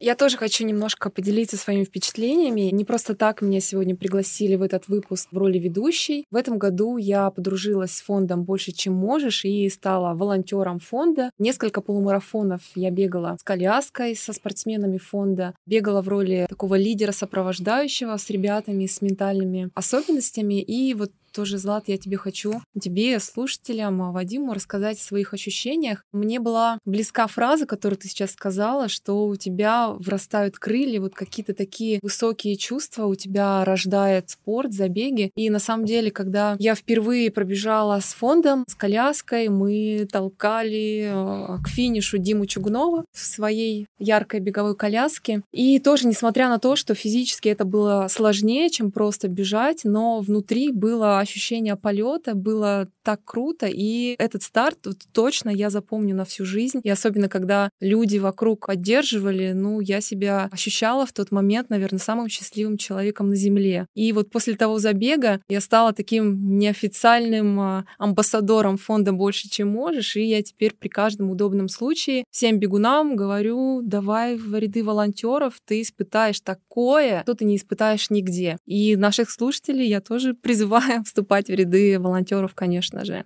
Я 0.00 0.16
тоже 0.16 0.36
хочу 0.36 0.64
немножко 0.64 1.08
поделиться 1.08 1.56
своими 1.56 1.84
впечатлениями. 1.84 2.70
Не 2.72 2.84
просто 2.84 3.14
так 3.14 3.42
меня 3.42 3.60
сегодня 3.60 3.96
пригласили 3.96 4.56
в 4.56 4.62
этот 4.62 4.88
выпуск 4.88 5.28
в 5.30 5.38
роли 5.38 5.58
ведущей. 5.58 6.26
В 6.30 6.36
этом 6.36 6.58
году 6.58 6.96
я 6.96 7.30
подружилась 7.30 7.92
с 7.92 8.02
фондом 8.02 8.44
«Больше, 8.44 8.72
чем 8.72 8.94
можешь» 8.94 9.44
и 9.44 9.68
стала 9.70 10.14
волонтером 10.14 10.80
фонда. 10.80 11.30
Несколько 11.38 11.80
полумарафонов 11.80 12.62
я 12.74 12.90
бегала 12.90 13.36
с 13.40 13.44
коляской, 13.44 14.16
со 14.16 14.32
спортсменами 14.32 14.98
фонда. 14.98 15.54
Бегала 15.66 16.02
в 16.02 16.08
роли 16.08 16.46
такого 16.48 16.74
лидера 16.74 17.12
сопровождающего 17.12 18.16
с 18.16 18.28
ребятами 18.30 18.86
с 18.86 19.00
ментальными 19.00 19.70
особенностями. 19.74 20.60
И 20.60 20.94
вот 20.94 21.12
тоже, 21.34 21.58
Злат, 21.58 21.84
я 21.88 21.98
тебе 21.98 22.16
хочу, 22.16 22.62
тебе, 22.80 23.18
слушателям, 23.18 24.00
а, 24.02 24.12
Вадиму 24.12 24.54
рассказать 24.54 24.98
о 24.98 25.02
своих 25.02 25.34
ощущениях. 25.34 26.04
Мне 26.12 26.38
была 26.38 26.78
близка 26.84 27.26
фраза, 27.26 27.66
которую 27.66 27.98
ты 27.98 28.08
сейчас 28.08 28.32
сказала, 28.32 28.88
что 28.88 29.26
у 29.26 29.36
тебя 29.36 29.90
врастают 29.90 30.58
крылья, 30.58 31.00
вот 31.00 31.14
какие-то 31.14 31.52
такие 31.52 31.98
высокие 32.02 32.56
чувства 32.56 33.06
у 33.06 33.14
тебя 33.16 33.64
рождает 33.64 34.30
спорт, 34.30 34.72
забеги. 34.72 35.30
И 35.34 35.50
на 35.50 35.58
самом 35.58 35.84
деле, 35.84 36.10
когда 36.10 36.56
я 36.58 36.74
впервые 36.74 37.30
пробежала 37.30 37.98
с 38.00 38.14
фондом, 38.14 38.64
с 38.68 38.74
коляской, 38.74 39.48
мы 39.48 40.06
толкали 40.10 41.10
а, 41.12 41.58
к 41.62 41.68
финишу 41.68 42.18
Диму 42.18 42.46
Чугунова 42.46 43.04
в 43.12 43.18
своей 43.18 43.86
яркой 43.98 44.40
беговой 44.40 44.76
коляске. 44.76 45.42
И 45.52 45.80
тоже, 45.80 46.06
несмотря 46.06 46.48
на 46.48 46.58
то, 46.58 46.76
что 46.76 46.94
физически 46.94 47.48
это 47.48 47.64
было 47.64 48.06
сложнее, 48.08 48.70
чем 48.70 48.92
просто 48.92 49.26
бежать, 49.26 49.80
но 49.84 50.20
внутри 50.20 50.70
было 50.70 51.23
ощущение 51.24 51.76
полета 51.76 52.34
было 52.34 52.88
так 53.02 53.24
круто, 53.24 53.66
и 53.66 54.14
этот 54.18 54.42
старт 54.42 54.78
вот, 54.86 54.98
точно 55.12 55.50
я 55.50 55.70
запомню 55.70 56.14
на 56.14 56.24
всю 56.24 56.44
жизнь. 56.44 56.80
И 56.82 56.90
особенно, 56.90 57.28
когда 57.28 57.70
люди 57.80 58.18
вокруг 58.18 58.66
поддерживали, 58.66 59.52
ну, 59.52 59.80
я 59.80 60.00
себя 60.00 60.48
ощущала 60.50 61.06
в 61.06 61.12
тот 61.12 61.30
момент, 61.30 61.70
наверное, 61.70 61.98
самым 61.98 62.28
счастливым 62.28 62.76
человеком 62.76 63.28
на 63.28 63.36
Земле. 63.36 63.86
И 63.94 64.12
вот 64.12 64.30
после 64.30 64.54
того 64.54 64.78
забега 64.78 65.40
я 65.48 65.60
стала 65.60 65.92
таким 65.92 66.58
неофициальным 66.58 67.60
а, 67.60 67.84
амбассадором 67.98 68.78
фонда 68.78 69.12
«Больше, 69.12 69.48
чем 69.48 69.68
можешь», 69.68 70.16
и 70.16 70.22
я 70.22 70.42
теперь 70.42 70.74
при 70.74 70.88
каждом 70.88 71.30
удобном 71.30 71.68
случае 71.68 72.24
всем 72.30 72.58
бегунам 72.58 73.16
говорю, 73.16 73.80
давай 73.82 74.36
в 74.36 74.58
ряды 74.58 74.82
волонтеров, 74.82 75.54
ты 75.64 75.82
испытаешь 75.82 76.40
такое, 76.40 77.22
что 77.22 77.34
ты 77.34 77.44
не 77.44 77.56
испытаешь 77.56 78.10
нигде. 78.10 78.56
И 78.66 78.96
наших 78.96 79.30
слушателей 79.30 79.88
я 79.88 80.00
тоже 80.00 80.34
призываю 80.34 81.04
вступать 81.14 81.46
в 81.46 81.54
ряды 81.54 81.98
волонтеров, 82.00 82.54
конечно 82.54 83.04
же. 83.04 83.24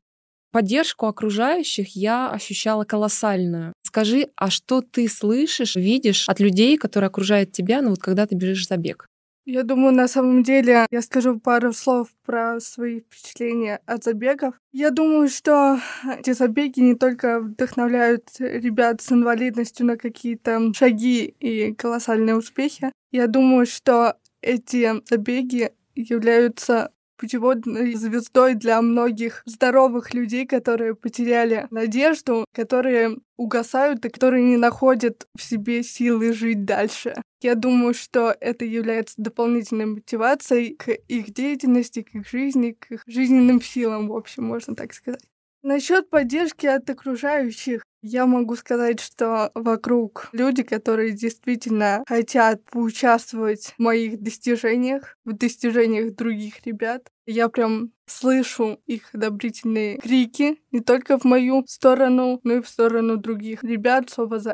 Поддержку 0.52 1.06
окружающих 1.06 1.96
я 1.96 2.30
ощущала 2.30 2.84
колоссальную. 2.84 3.72
Скажи, 3.82 4.28
а 4.36 4.50
что 4.50 4.82
ты 4.82 5.08
слышишь, 5.08 5.74
видишь 5.74 6.28
от 6.28 6.38
людей, 6.40 6.76
которые 6.76 7.08
окружают 7.08 7.52
тебя, 7.52 7.80
ну 7.80 7.90
вот 7.90 8.00
когда 8.00 8.26
ты 8.26 8.34
бежишь 8.34 8.68
забег? 8.68 9.06
Я 9.46 9.62
думаю, 9.62 9.94
на 9.94 10.08
самом 10.08 10.42
деле, 10.42 10.86
я 10.90 11.00
скажу 11.00 11.40
пару 11.40 11.72
слов 11.72 12.08
про 12.26 12.60
свои 12.60 13.00
впечатления 13.00 13.80
от 13.86 14.04
забегов. 14.04 14.54
Я 14.72 14.90
думаю, 14.90 15.30
что 15.30 15.80
эти 16.18 16.34
забеги 16.34 16.80
не 16.80 16.94
только 16.94 17.40
вдохновляют 17.40 18.28
ребят 18.38 19.00
с 19.00 19.10
инвалидностью 19.10 19.86
на 19.86 19.96
какие-то 19.96 20.74
шаги 20.74 21.34
и 21.40 21.72
колоссальные 21.72 22.36
успехи. 22.36 22.92
Я 23.10 23.26
думаю, 23.26 23.64
что 23.64 24.16
эти 24.42 24.92
забеги 25.08 25.72
являются 25.94 26.92
путеводной 27.18 27.94
звездой 27.94 28.54
для 28.54 28.80
многих 28.80 29.42
здоровых 29.44 30.14
людей, 30.14 30.46
которые 30.46 30.94
потеряли 30.94 31.66
надежду, 31.70 32.44
которые 32.54 33.18
угасают 33.36 34.04
и 34.04 34.08
которые 34.08 34.44
не 34.44 34.56
находят 34.56 35.26
в 35.36 35.42
себе 35.42 35.82
силы 35.82 36.32
жить 36.32 36.64
дальше. 36.64 37.14
Я 37.42 37.54
думаю, 37.54 37.94
что 37.94 38.34
это 38.40 38.64
является 38.64 39.14
дополнительной 39.18 39.86
мотивацией 39.86 40.74
к 40.74 40.88
их 40.88 41.32
деятельности, 41.32 42.02
к 42.02 42.14
их 42.14 42.28
жизни, 42.28 42.76
к 42.78 42.90
их 42.90 43.02
жизненным 43.06 43.60
силам, 43.60 44.08
в 44.08 44.16
общем, 44.16 44.44
можно 44.44 44.74
так 44.74 44.92
сказать. 44.94 45.22
Насчет 45.62 46.08
поддержки 46.08 46.66
от 46.66 46.88
окружающих, 46.88 47.82
я 48.02 48.26
могу 48.26 48.56
сказать, 48.56 49.00
что 49.00 49.50
вокруг 49.54 50.28
люди, 50.32 50.62
которые 50.62 51.12
действительно 51.12 52.04
хотят 52.06 52.64
поучаствовать 52.64 53.74
в 53.76 53.78
моих 53.80 54.20
достижениях, 54.20 55.16
в 55.24 55.32
достижениях 55.32 56.14
других 56.14 56.64
ребят. 56.66 57.08
Я 57.26 57.48
прям 57.48 57.92
слышу 58.06 58.80
их 58.86 59.14
одобрительные 59.14 59.98
крики 59.98 60.58
не 60.72 60.80
только 60.80 61.18
в 61.18 61.24
мою 61.24 61.64
сторону, 61.66 62.40
но 62.44 62.54
и 62.54 62.62
в 62.62 62.68
сторону 62.68 63.16
других 63.16 63.62
ребят 63.64 64.10
с 64.10 64.18
ОВЗ 64.18 64.48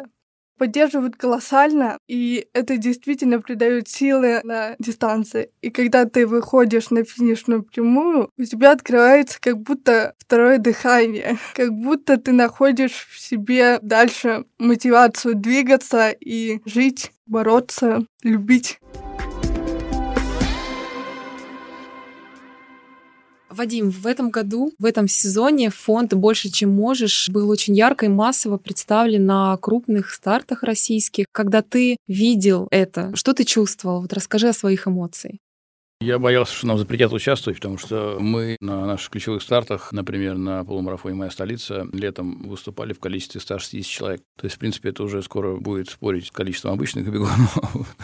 поддерживают 0.58 1.16
колоссально, 1.16 1.98
и 2.08 2.46
это 2.52 2.76
действительно 2.76 3.40
придает 3.40 3.88
силы 3.88 4.40
на 4.44 4.76
дистанции. 4.78 5.50
И 5.62 5.70
когда 5.70 6.04
ты 6.04 6.26
выходишь 6.26 6.90
на 6.90 7.04
финишную 7.04 7.62
прямую, 7.62 8.30
у 8.36 8.44
тебя 8.44 8.72
открывается 8.72 9.38
как 9.40 9.58
будто 9.58 10.14
второе 10.18 10.58
дыхание, 10.58 11.38
как 11.54 11.72
будто 11.72 12.16
ты 12.16 12.32
находишь 12.32 13.08
в 13.10 13.20
себе 13.20 13.78
дальше 13.82 14.44
мотивацию 14.58 15.34
двигаться 15.34 16.10
и 16.10 16.60
жить, 16.64 17.12
бороться, 17.26 18.06
любить. 18.22 18.78
Вадим, 23.54 23.90
в 23.90 24.06
этом 24.06 24.30
году, 24.30 24.72
в 24.78 24.84
этом 24.84 25.08
сезоне 25.08 25.70
фонд 25.70 26.14
«Больше, 26.14 26.50
чем 26.50 26.70
можешь» 26.70 27.28
был 27.30 27.48
очень 27.48 27.74
ярко 27.74 28.06
и 28.06 28.08
массово 28.08 28.58
представлен 28.58 29.26
на 29.26 29.56
крупных 29.56 30.10
стартах 30.10 30.62
российских. 30.62 31.26
Когда 31.32 31.62
ты 31.62 31.96
видел 32.06 32.68
это, 32.70 33.14
что 33.14 33.32
ты 33.32 33.44
чувствовал? 33.44 34.02
Вот 34.02 34.12
расскажи 34.12 34.48
о 34.48 34.52
своих 34.52 34.86
эмоциях. 34.86 35.36
Я 36.00 36.18
боялся, 36.18 36.52
что 36.52 36.66
нам 36.66 36.76
запретят 36.76 37.12
участвовать, 37.12 37.58
потому 37.58 37.78
что 37.78 38.18
мы 38.20 38.56
на 38.60 38.84
наших 38.84 39.10
ключевых 39.10 39.42
стартах, 39.42 39.90
например, 39.92 40.36
на 40.36 40.62
полумарафоне 40.64 41.14
«Моя 41.14 41.30
столица», 41.30 41.86
летом 41.92 42.46
выступали 42.48 42.92
в 42.92 43.00
количестве 43.00 43.40
160 43.40 43.90
человек. 43.90 44.20
То 44.36 44.44
есть, 44.44 44.56
в 44.56 44.58
принципе, 44.58 44.90
это 44.90 45.02
уже 45.02 45.22
скоро 45.22 45.56
будет 45.56 45.88
спорить 45.88 46.26
с 46.26 46.30
количеством 46.30 46.72
обычных 46.72 47.10
бегунов. 47.10 47.56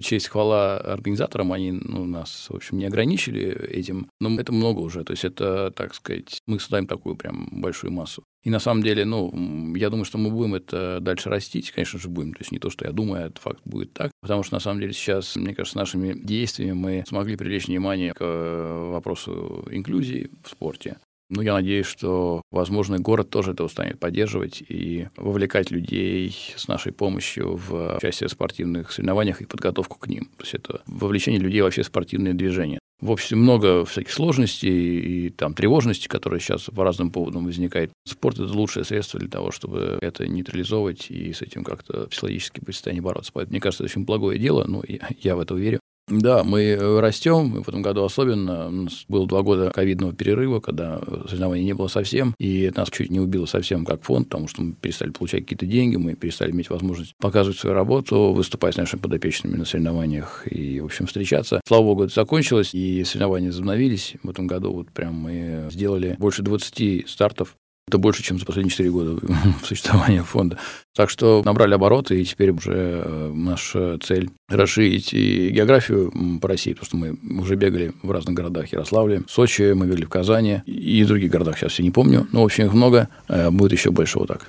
Честь 0.00 0.28
хвала 0.28 0.76
организаторам, 0.76 1.52
они 1.52 1.72
ну, 1.72 2.04
нас, 2.04 2.46
в 2.50 2.54
общем, 2.54 2.78
не 2.78 2.84
ограничили 2.84 3.50
этим, 3.68 4.10
но 4.20 4.38
это 4.38 4.52
много 4.52 4.80
уже, 4.80 5.04
то 5.04 5.12
есть 5.12 5.24
это, 5.24 5.70
так 5.70 5.94
сказать, 5.94 6.38
мы 6.46 6.60
создаем 6.60 6.86
такую 6.86 7.16
прям 7.16 7.48
большую 7.50 7.92
массу. 7.92 8.22
И 8.46 8.50
на 8.50 8.60
самом 8.60 8.84
деле, 8.84 9.04
ну, 9.04 9.74
я 9.74 9.90
думаю, 9.90 10.04
что 10.04 10.18
мы 10.18 10.30
будем 10.30 10.54
это 10.54 11.00
дальше 11.00 11.30
растить, 11.30 11.72
конечно 11.72 11.98
же, 11.98 12.08
будем. 12.08 12.32
То 12.32 12.42
есть 12.42 12.52
не 12.52 12.60
то, 12.60 12.70
что 12.70 12.84
я 12.84 12.92
думаю, 12.92 13.24
а 13.24 13.26
это 13.26 13.40
факт 13.40 13.60
будет 13.64 13.92
так. 13.92 14.12
Потому 14.20 14.44
что 14.44 14.54
на 14.54 14.60
самом 14.60 14.80
деле 14.80 14.92
сейчас, 14.92 15.34
мне 15.34 15.52
кажется, 15.52 15.76
нашими 15.76 16.12
действиями 16.14 16.72
мы 16.72 17.04
смогли 17.08 17.34
привлечь 17.34 17.66
внимание 17.66 18.14
к 18.14 18.22
вопросу 18.22 19.66
инклюзии 19.72 20.30
в 20.44 20.50
спорте. 20.50 20.98
Ну, 21.28 21.42
я 21.42 21.54
надеюсь, 21.54 21.86
что, 21.86 22.42
возможно, 22.52 23.00
город 23.00 23.30
тоже 23.30 23.52
это 23.52 23.66
станет 23.66 23.98
поддерживать 23.98 24.62
и 24.68 25.08
вовлекать 25.16 25.72
людей 25.72 26.34
с 26.56 26.68
нашей 26.68 26.92
помощью 26.92 27.56
в 27.56 27.96
участие 27.96 28.28
в 28.28 28.32
спортивных 28.32 28.92
соревнованиях 28.92 29.40
и 29.40 29.46
подготовку 29.46 29.98
к 29.98 30.06
ним. 30.06 30.26
То 30.36 30.44
есть 30.44 30.54
это 30.54 30.82
вовлечение 30.86 31.40
людей 31.40 31.62
вообще 31.62 31.82
в 31.82 31.86
спортивные 31.86 32.34
движения. 32.34 32.78
В 33.00 33.10
общем, 33.10 33.40
много 33.40 33.84
всяких 33.84 34.10
сложностей 34.10 35.26
и 35.26 35.30
там 35.30 35.52
тревожности, 35.52 36.08
которые 36.08 36.40
сейчас 36.40 36.62
по 36.62 36.82
разным 36.82 37.10
поводам 37.10 37.44
возникают. 37.44 37.92
Спорт– 38.06 38.38
это 38.38 38.52
лучшее 38.52 38.84
средство 38.84 39.20
для 39.20 39.28
того, 39.28 39.50
чтобы 39.50 39.98
это 40.00 40.26
нейтрализовывать 40.26 41.10
и 41.10 41.32
с 41.32 41.42
этим 41.42 41.62
как-то 41.62 42.06
психологически 42.06 42.60
в 42.64 42.72
состоянии 42.72 43.02
бороться. 43.02 43.32
Поэтому, 43.34 43.52
мне 43.52 43.60
кажется, 43.60 43.84
это 43.84 43.92
очень 43.92 44.06
благое 44.06 44.38
дело, 44.38 44.64
но 44.64 44.82
я, 44.88 45.08
я 45.18 45.36
в 45.36 45.40
это 45.40 45.54
верю. 45.54 45.80
Да, 46.08 46.44
мы 46.44 46.62
э, 46.62 47.00
растем, 47.00 47.62
в 47.62 47.68
этом 47.68 47.82
году 47.82 48.04
особенно. 48.04 48.68
У 48.68 48.70
нас 48.70 49.04
было 49.08 49.26
два 49.26 49.42
года 49.42 49.70
ковидного 49.70 50.12
перерыва, 50.12 50.60
когда 50.60 51.00
соревнований 51.28 51.64
не 51.64 51.72
было 51.72 51.88
совсем, 51.88 52.34
и 52.38 52.70
нас 52.76 52.90
чуть 52.90 53.10
не 53.10 53.18
убило 53.18 53.46
совсем 53.46 53.84
как 53.84 54.02
фонд, 54.02 54.28
потому 54.28 54.46
что 54.46 54.62
мы 54.62 54.74
перестали 54.74 55.10
получать 55.10 55.42
какие-то 55.42 55.66
деньги, 55.66 55.96
мы 55.96 56.14
перестали 56.14 56.52
иметь 56.52 56.70
возможность 56.70 57.14
показывать 57.20 57.58
свою 57.58 57.74
работу, 57.74 58.32
выступать 58.32 58.74
с 58.74 58.78
нашими 58.78 59.00
подопечными 59.00 59.56
на 59.56 59.64
соревнованиях 59.64 60.46
и, 60.48 60.80
в 60.80 60.84
общем, 60.84 61.06
встречаться. 61.06 61.60
Слава 61.66 61.82
богу, 61.82 62.04
это 62.04 62.14
закончилось, 62.14 62.70
и 62.72 63.02
соревнования 63.02 63.48
возобновились. 63.48 64.14
В 64.22 64.30
этом 64.30 64.46
году 64.46 64.72
вот 64.72 64.92
прям 64.92 65.14
мы 65.14 65.68
сделали 65.72 66.14
больше 66.20 66.42
20 66.42 67.08
стартов 67.08 67.56
это 67.88 67.98
больше, 67.98 68.22
чем 68.24 68.38
за 68.38 68.44
последние 68.44 68.72
4 68.72 68.90
года 68.90 69.20
существования 69.62 70.24
фонда. 70.24 70.58
Так 70.94 71.08
что 71.08 71.42
набрали 71.44 71.74
обороты, 71.74 72.20
и 72.20 72.24
теперь 72.24 72.50
уже 72.50 72.72
э, 72.74 73.32
наша 73.32 73.98
цель 73.98 74.30
расширить 74.48 75.14
и 75.14 75.50
географию 75.50 76.12
по 76.40 76.48
России, 76.48 76.72
потому 76.72 76.86
что 76.86 76.96
мы 76.96 77.40
уже 77.40 77.54
бегали 77.54 77.92
в 78.02 78.10
разных 78.10 78.34
городах. 78.34 78.72
Ярославле, 78.72 79.22
Сочи, 79.28 79.72
мы 79.72 79.86
бегали 79.86 80.04
в 80.04 80.08
Казани 80.08 80.62
и 80.66 81.04
в 81.04 81.06
других 81.06 81.30
городах, 81.30 81.58
сейчас 81.58 81.72
все 81.72 81.84
не 81.84 81.92
помню. 81.92 82.26
Но, 82.32 82.42
в 82.42 82.46
общем, 82.46 82.66
их 82.66 82.72
много, 82.72 83.08
э, 83.28 83.50
будет 83.50 83.72
еще 83.72 83.92
больше 83.92 84.18
вот 84.18 84.28
так. 84.28 84.48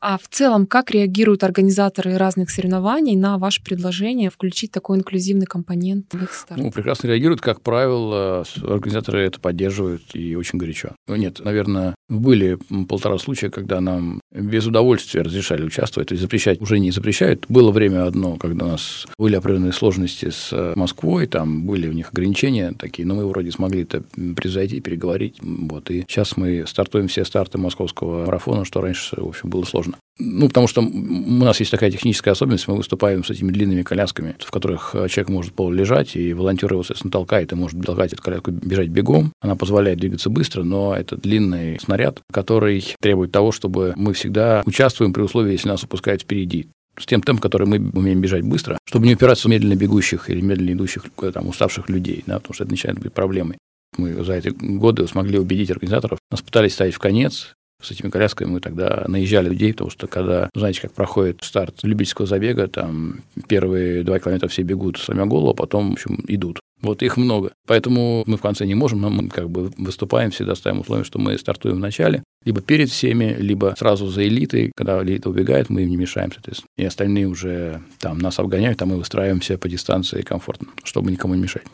А 0.00 0.18
в 0.18 0.28
целом, 0.28 0.66
как 0.66 0.90
реагируют 0.90 1.42
организаторы 1.42 2.16
разных 2.16 2.50
соревнований 2.50 3.16
на 3.16 3.38
ваше 3.38 3.62
предложение 3.62 4.30
включить 4.30 4.70
такой 4.70 4.98
инклюзивный 4.98 5.46
компонент 5.46 6.12
в 6.12 6.22
их 6.22 6.32
старт? 6.32 6.60
Ну, 6.60 6.70
прекрасно 6.70 7.08
реагируют. 7.08 7.40
Как 7.40 7.62
правило, 7.62 8.44
организаторы 8.62 9.22
это 9.22 9.40
поддерживают 9.40 10.02
и 10.14 10.36
очень 10.36 10.58
горячо. 10.58 10.90
Ну, 11.08 11.16
нет, 11.16 11.40
наверное, 11.42 11.94
были 12.08 12.58
полтора 12.88 13.18
случая, 13.18 13.50
когда 13.50 13.80
нам 13.80 14.20
без 14.32 14.66
удовольствия 14.66 15.22
разрешали 15.22 15.64
участвовать, 15.64 16.08
то 16.08 16.12
есть 16.12 16.22
запрещать 16.22 16.60
уже 16.60 16.78
не 16.78 16.90
запрещают. 16.90 17.46
Было 17.48 17.70
время 17.70 18.06
одно, 18.06 18.36
когда 18.36 18.66
у 18.66 18.68
нас 18.68 19.06
были 19.18 19.34
определенные 19.34 19.72
сложности 19.72 20.30
с 20.30 20.74
Москвой, 20.76 21.26
там 21.26 21.64
были 21.64 21.88
у 21.88 21.92
них 21.92 22.10
ограничения 22.10 22.72
такие, 22.78 23.08
но 23.08 23.14
мы 23.14 23.26
вроде 23.26 23.50
смогли 23.50 23.82
это 23.82 24.02
произойти, 24.36 24.80
переговорить. 24.80 25.38
Вот. 25.40 25.90
И 25.90 26.02
сейчас 26.02 26.36
мы 26.36 26.64
стартуем 26.66 27.08
все 27.08 27.24
старты 27.24 27.58
московского 27.58 28.26
марафона, 28.26 28.64
что 28.64 28.80
раньше, 28.82 29.16
в 29.20 29.28
общем, 29.28 29.48
было 29.48 29.64
сложно. 29.86 29.98
Ну, 30.18 30.48
потому 30.48 30.66
что 30.66 30.80
у 30.80 31.44
нас 31.44 31.60
есть 31.60 31.70
такая 31.70 31.90
техническая 31.90 32.32
особенность, 32.32 32.68
мы 32.68 32.76
выступаем 32.76 33.22
с 33.22 33.30
этими 33.30 33.52
длинными 33.52 33.82
колясками, 33.82 34.34
в 34.38 34.50
которых 34.50 34.92
человек 34.92 35.28
может 35.28 35.54
полулежать, 35.54 36.16
и 36.16 36.32
волонтер 36.32 36.72
его, 36.72 36.82
соответственно, 36.82 37.12
толкает 37.12 37.52
и 37.52 37.54
может 37.54 37.80
толкать 37.84 38.12
эту 38.12 38.22
коляску, 38.22 38.50
бежать 38.50 38.88
бегом. 38.88 39.32
Она 39.40 39.56
позволяет 39.56 39.98
двигаться 39.98 40.30
быстро, 40.30 40.62
но 40.62 40.94
это 40.96 41.16
длинный 41.16 41.78
снаряд, 41.80 42.20
который 42.32 42.82
требует 43.00 43.32
того, 43.32 43.52
чтобы 43.52 43.92
мы 43.96 44.14
всегда 44.14 44.62
участвуем 44.64 45.12
при 45.12 45.22
условии, 45.22 45.52
если 45.52 45.68
нас 45.68 45.82
упускают 45.82 46.22
впереди 46.22 46.68
с 46.98 47.04
тем 47.04 47.20
темпом, 47.20 47.42
который 47.42 47.66
мы 47.66 47.90
умеем 47.92 48.22
бежать 48.22 48.42
быстро, 48.42 48.78
чтобы 48.88 49.06
не 49.06 49.14
упираться 49.14 49.48
в 49.48 49.50
медленно 49.50 49.76
бегущих 49.76 50.30
или 50.30 50.40
медленно 50.40 50.72
идущих, 50.72 51.04
там, 51.34 51.46
уставших 51.46 51.90
людей, 51.90 52.24
да, 52.26 52.38
потому 52.38 52.54
что 52.54 52.64
это 52.64 52.70
начинает 52.70 52.98
быть 52.98 53.12
проблемой. 53.12 53.58
Мы 53.98 54.24
за 54.24 54.32
эти 54.32 54.48
годы 54.48 55.06
смогли 55.06 55.38
убедить 55.38 55.70
организаторов. 55.70 56.18
Нас 56.30 56.40
пытались 56.40 56.72
ставить 56.72 56.94
в 56.94 56.98
конец, 56.98 57.54
с 57.82 57.90
этими 57.90 58.10
колясками 58.10 58.48
мы 58.48 58.60
тогда 58.60 59.04
наезжали 59.06 59.48
людей, 59.48 59.72
потому 59.72 59.90
что 59.90 60.06
когда, 60.06 60.50
знаете, 60.54 60.82
как 60.82 60.92
проходит 60.92 61.42
старт 61.42 61.80
любительского 61.82 62.26
забега, 62.26 62.68
там 62.68 63.22
первые 63.48 64.02
два 64.02 64.18
километра 64.18 64.48
все 64.48 64.62
бегут 64.62 64.98
сломя 64.98 65.26
голову, 65.26 65.50
а 65.50 65.54
потом, 65.54 65.90
в 65.90 65.92
общем, 65.94 66.24
идут. 66.26 66.60
Вот 66.82 67.02
их 67.02 67.16
много. 67.16 67.52
Поэтому 67.66 68.22
мы 68.26 68.36
в 68.36 68.42
конце 68.42 68.66
не 68.66 68.74
можем, 68.74 69.00
но 69.00 69.10
мы 69.10 69.28
как 69.28 69.48
бы 69.48 69.72
выступаем, 69.78 70.30
всегда 70.30 70.54
ставим 70.54 70.80
условие, 70.80 71.04
что 71.04 71.18
мы 71.18 71.38
стартуем 71.38 71.76
в 71.76 71.80
начале, 71.80 72.22
либо 72.44 72.60
перед 72.60 72.90
всеми, 72.90 73.34
либо 73.38 73.74
сразу 73.78 74.06
за 74.08 74.26
элитой. 74.26 74.72
Когда 74.76 75.02
элита 75.02 75.30
убегает, 75.30 75.70
мы 75.70 75.82
им 75.82 75.90
не 75.90 75.96
мешаем, 75.96 76.32
соответственно. 76.32 76.68
И 76.76 76.84
остальные 76.84 77.26
уже 77.28 77.82
там 77.98 78.18
нас 78.18 78.38
обгоняют, 78.38 78.80
а 78.82 78.86
мы 78.86 78.98
выстраиваемся 78.98 79.58
по 79.58 79.68
дистанции 79.68 80.22
комфортно, 80.22 80.68
чтобы 80.84 81.10
никому 81.10 81.34
не 81.34 81.42
мешать. 81.42 81.64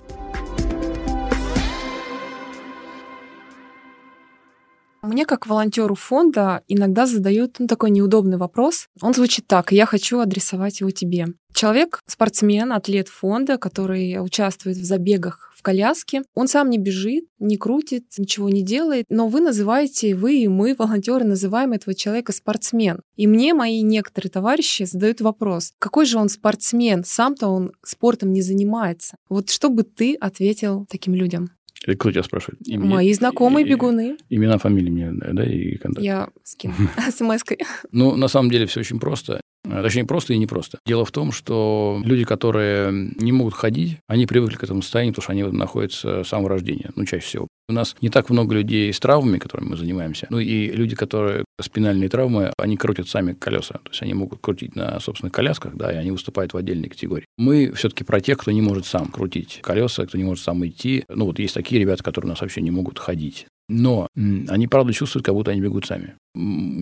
Мне, 5.03 5.27
как 5.27 5.49
волонтеру 5.49 5.97
фонда, 5.97 6.63
иногда 6.69 7.07
задают 7.07 7.57
ну, 7.59 7.67
такой 7.67 7.91
неудобный 7.91 8.37
вопрос. 8.37 8.87
Он 9.01 9.13
звучит 9.13 9.49
так, 9.49 9.73
я 9.73 9.85
хочу 9.85 10.21
адресовать 10.21 10.79
его 10.79 10.93
тебе. 10.93 11.27
Человек, 11.53 12.01
спортсмен, 12.07 12.73
атлет 12.73 13.09
фонда, 13.09 13.59
который 13.59 14.25
участвует 14.25 14.77
в 14.77 14.85
забегах 14.85 15.53
в 15.57 15.63
коляске, 15.63 16.23
он 16.35 16.49
сам 16.49 16.71
не 16.71 16.79
бежит, 16.79 17.25
не 17.39 17.57
крутит, 17.57 18.07
ничего 18.17 18.49
не 18.49 18.63
делает, 18.63 19.07
но 19.09 19.29
вы 19.29 19.41
называете, 19.41 20.15
вы 20.15 20.39
и 20.39 20.49
мы, 20.49 20.75
волонтеры, 20.77 21.25
называем 21.25 21.73
этого 21.73 21.95
человека 21.95 22.33
спортсмен. 22.33 23.01
И 23.17 23.27
мне 23.27 23.55
мои 23.55 23.83
некоторые 23.83 24.31
товарищи 24.31 24.85
задают 24.85 25.21
вопрос, 25.21 25.73
какой 25.79 26.07
же 26.07 26.19
он 26.19 26.29
спортсмен, 26.29 27.05
сам-то 27.05 27.49
он 27.49 27.73
спортом 27.85 28.33
не 28.33 28.43
занимается. 28.43 29.17
Вот 29.29 29.51
что 29.51 29.69
бы 29.69 29.83
ты 29.83 30.15
ответил 30.15 30.87
таким 30.89 31.15
людям? 31.15 31.51
Или 31.87 31.95
кто 31.97 32.11
тебя 32.11 32.23
спрашивает? 32.23 32.61
Имя, 32.67 32.85
Мои 32.85 33.13
знакомые 33.13 33.67
и, 33.67 33.69
бегуны. 33.69 34.17
Имена, 34.31 34.59
фамилии 34.59 34.91
мне, 34.91 35.11
да, 35.13 35.45
и 35.45 35.77
контакт. 35.77 36.05
Я 36.05 36.29
скину 36.45 36.75
смс-кой. 37.11 37.59
Ну, 37.91 38.17
на 38.17 38.29
самом 38.29 38.51
деле 38.51 38.67
все 38.67 38.81
очень 38.81 39.01
просто. 39.01 39.41
А, 39.65 39.83
точнее, 39.83 40.05
просто 40.05 40.33
и 40.35 40.39
непросто. 40.39 40.79
Дело 40.87 41.05
в 41.05 41.13
том, 41.13 41.33
что 41.33 42.01
люди, 42.05 42.25
которые 42.25 42.93
не 43.17 43.33
могут 43.33 43.55
ходить, 43.55 43.99
они 44.09 44.27
привыкли 44.27 44.57
к 44.57 44.65
этому 44.65 44.83
состоянию, 44.83 45.15
потому 45.15 45.23
что 45.23 45.33
они 45.33 45.43
находятся 45.45 46.25
с 46.25 46.29
самого 46.29 46.51
рождения, 46.51 46.91
ну, 46.97 47.05
чаще 47.05 47.25
всего. 47.25 47.49
У 47.69 47.73
нас 47.73 47.97
не 48.01 48.09
так 48.09 48.29
много 48.29 48.55
людей 48.55 48.93
с 48.93 48.99
травмами, 48.99 49.39
которыми 49.39 49.71
мы 49.71 49.77
занимаемся. 49.77 50.27
Ну 50.31 50.41
и 50.41 50.69
люди, 50.69 50.97
которые 50.97 51.45
спинальные 51.61 52.09
травмы, 52.09 52.53
они 52.59 52.77
крутят 52.77 53.09
сами 53.09 53.35
колеса. 53.35 53.75
То 53.75 53.91
есть 53.91 54.03
они 54.03 54.15
могут 54.15 54.41
крутить 54.41 54.75
на 54.75 54.99
собственных 55.01 55.33
колясках, 55.33 55.77
да, 55.77 55.93
и 55.93 55.97
они 55.97 56.11
выступают 56.11 56.53
в 56.53 56.57
отдельной 56.57 56.89
категории. 56.89 57.25
Мы 57.39 57.73
все-таки 57.73 58.05
про 58.05 58.21
тех, 58.21 58.39
кто 58.39 58.51
не 58.51 58.61
может 58.61 58.85
сам 58.85 59.07
крутить 59.07 59.61
колеса, 59.63 60.07
кто 60.07 60.19
не 60.19 60.25
может 60.25 60.45
сам 60.45 60.67
идти. 60.67 61.05
Ну 61.09 61.27
вот 61.27 61.39
есть 61.39 61.55
такие 61.55 61.81
ребята, 61.81 62.03
которые 62.03 62.29
у 62.29 62.33
нас 62.33 62.41
вообще 62.41 62.61
не 62.63 62.71
могут 62.71 62.99
ходить. 62.99 63.47
Но 63.69 64.09
они, 64.15 64.69
правда, 64.69 64.93
чувствуют, 64.93 65.25
как 65.25 65.35
будто 65.35 65.51
они 65.51 65.61
бегут 65.61 65.87
сами 65.87 66.15